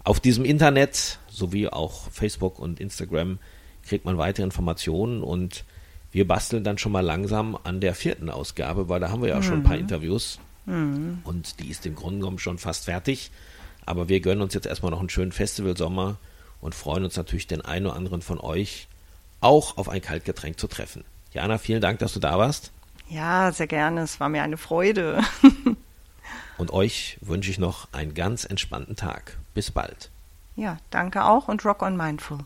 Auf 0.09 0.21
diesem 0.21 0.47
Internet 0.47 1.19
sowie 1.29 1.69
auch 1.69 2.11
Facebook 2.11 2.59
und 2.59 2.81
Instagram 2.81 3.39
kriegt 3.87 4.07
man 4.07 4.17
weitere 4.17 4.45
Informationen 4.45 5.23
und 5.23 5.67
wir 6.13 6.27
basteln 6.27 6.65
dann 6.65 6.79
schon 6.79 6.93
mal 6.93 7.05
langsam 7.05 7.59
an 7.63 7.83
der 7.83 7.95
vierten 7.95 8.31
Ausgabe, 8.31 8.89
weil 8.89 9.01
da 9.01 9.11
haben 9.11 9.21
wir 9.21 9.29
ja 9.29 9.37
mhm. 9.37 9.43
schon 9.43 9.55
ein 9.57 9.65
paar 9.65 9.75
mhm. 9.75 9.83
Interviews 9.83 10.39
mhm. 10.65 11.19
und 11.25 11.61
die 11.61 11.69
ist 11.69 11.85
im 11.85 11.95
Grunde 11.95 12.21
genommen 12.21 12.39
schon 12.39 12.57
fast 12.57 12.87
fertig. 12.87 13.31
Aber 13.85 14.09
wir 14.09 14.21
gönnen 14.21 14.41
uns 14.41 14.55
jetzt 14.55 14.67
erstmal 14.67 14.93
noch 14.93 15.01
einen 15.01 15.11
schönen 15.11 15.31
Festivalsommer 15.31 16.17
und 16.63 16.75
freuen 16.75 17.05
uns 17.05 17.19
natürlich 17.19 17.47
den 17.47 17.61
einen 17.61 17.85
oder 17.85 17.97
anderen 17.97 18.23
von 18.23 18.41
euch 18.41 18.89
auch 19.43 19.77
auf 19.77 19.91
ein 19.91 20.01
Kaltgetränk 20.01 20.59
zu 20.59 20.69
treffen. 20.69 21.05
Jana, 21.35 21.59
vielen 21.59 21.83
Dank, 21.83 21.99
dass 21.99 22.15
du 22.15 22.19
da 22.19 22.39
warst. 22.39 22.73
Ja, 23.11 23.53
sehr 23.53 23.67
gerne. 23.67 24.01
Es 24.01 24.21
war 24.21 24.31
mir 24.31 24.43
eine 24.43 24.57
Freude. 24.57 25.21
und 26.69 26.75
euch 26.75 27.19
wünsche 27.21 27.51
ich 27.51 27.59
noch 27.59 27.89
einen 27.93 28.15
ganz 28.15 28.45
entspannten 28.45 28.97
Tag. 28.97 29.39
Bis 29.55 29.71
bald. 29.71 30.11
Ja, 30.57 30.79
danke 30.91 31.25
auch 31.25 31.49
und 31.49 31.65
Rock 31.65 31.83
on 31.83 31.97
Mindful. 31.97 32.39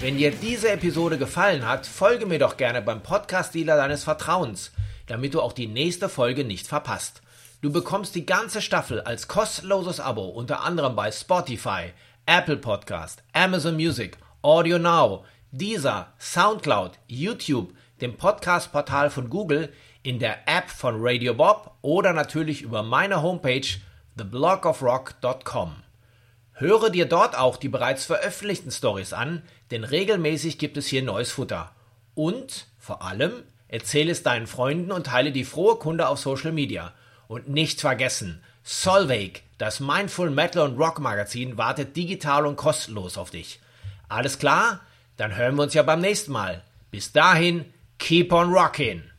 Wenn 0.00 0.16
dir 0.16 0.30
diese 0.30 0.70
Episode 0.70 1.18
gefallen 1.18 1.66
hat, 1.66 1.86
folge 1.86 2.26
mir 2.26 2.38
doch 2.38 2.56
gerne 2.56 2.80
beim 2.82 3.02
Podcast-Dealer 3.02 3.76
deines 3.76 4.04
Vertrauens, 4.04 4.72
damit 5.10 5.34
du 5.34 5.40
auch 5.42 5.52
die 5.52 5.66
nächste 5.66 6.08
Folge 6.08 6.44
nicht 6.44 6.68
verpasst. 6.68 7.20
Du 7.62 7.72
bekommst 7.72 8.14
die 8.14 8.24
ganze 8.24 8.62
Staffel 8.62 9.00
als 9.00 9.26
kostenloses 9.26 9.98
Abo 9.98 10.26
unter 10.28 10.62
anderem 10.62 10.94
bei 10.94 11.10
Spotify, 11.10 11.92
Apple 12.26 12.58
Podcast, 12.58 13.24
Amazon 13.32 13.74
Music, 13.74 14.18
Audio 14.40 14.78
Now, 14.78 15.24
Deezer, 15.50 16.12
Soundcloud, 16.20 16.92
YouTube, 17.08 17.74
dem 18.00 18.16
Podcast-Portal 18.16 19.10
von 19.10 19.28
Google, 19.28 19.72
in 20.04 20.20
der 20.20 20.48
App 20.48 20.70
von 20.70 20.94
Radio 20.98 21.34
Bob 21.34 21.76
oder 21.82 22.12
natürlich 22.12 22.62
über 22.62 22.84
meine 22.84 23.20
Homepage 23.20 23.66
theblogofrock.com. 24.16 25.74
Höre 26.52 26.90
dir 26.90 27.06
dort 27.06 27.36
auch 27.36 27.56
die 27.56 27.68
bereits 27.68 28.04
veröffentlichten 28.04 28.70
Stories 28.70 29.12
an, 29.12 29.42
denn 29.72 29.82
regelmäßig 29.82 30.58
gibt 30.58 30.76
es 30.76 30.86
hier 30.86 31.02
neues 31.02 31.32
Futter. 31.32 31.72
Und 32.14 32.68
vor 32.78 33.02
allem 33.02 33.42
erzähle 33.70 34.10
es 34.10 34.24
deinen 34.24 34.48
Freunden 34.48 34.90
und 34.90 35.06
teile 35.06 35.30
die 35.30 35.44
frohe 35.44 35.76
Kunde 35.76 36.08
auf 36.08 36.18
Social 36.18 36.52
Media. 36.52 36.92
Und 37.28 37.48
nicht 37.48 37.80
vergessen, 37.80 38.42
Solveig, 38.64 39.42
das 39.58 39.78
Mindful 39.78 40.30
Metal 40.30 40.68
und 40.68 40.76
Rock 40.76 40.98
Magazin, 40.98 41.56
wartet 41.56 41.96
digital 41.96 42.46
und 42.46 42.56
kostenlos 42.56 43.16
auf 43.16 43.30
dich. 43.30 43.60
Alles 44.08 44.38
klar? 44.38 44.80
Dann 45.16 45.36
hören 45.36 45.54
wir 45.54 45.62
uns 45.62 45.74
ja 45.74 45.82
beim 45.82 46.00
nächsten 46.00 46.32
Mal. 46.32 46.64
Bis 46.90 47.12
dahin, 47.12 47.72
keep 47.98 48.32
on 48.32 48.52
rocking! 48.52 49.09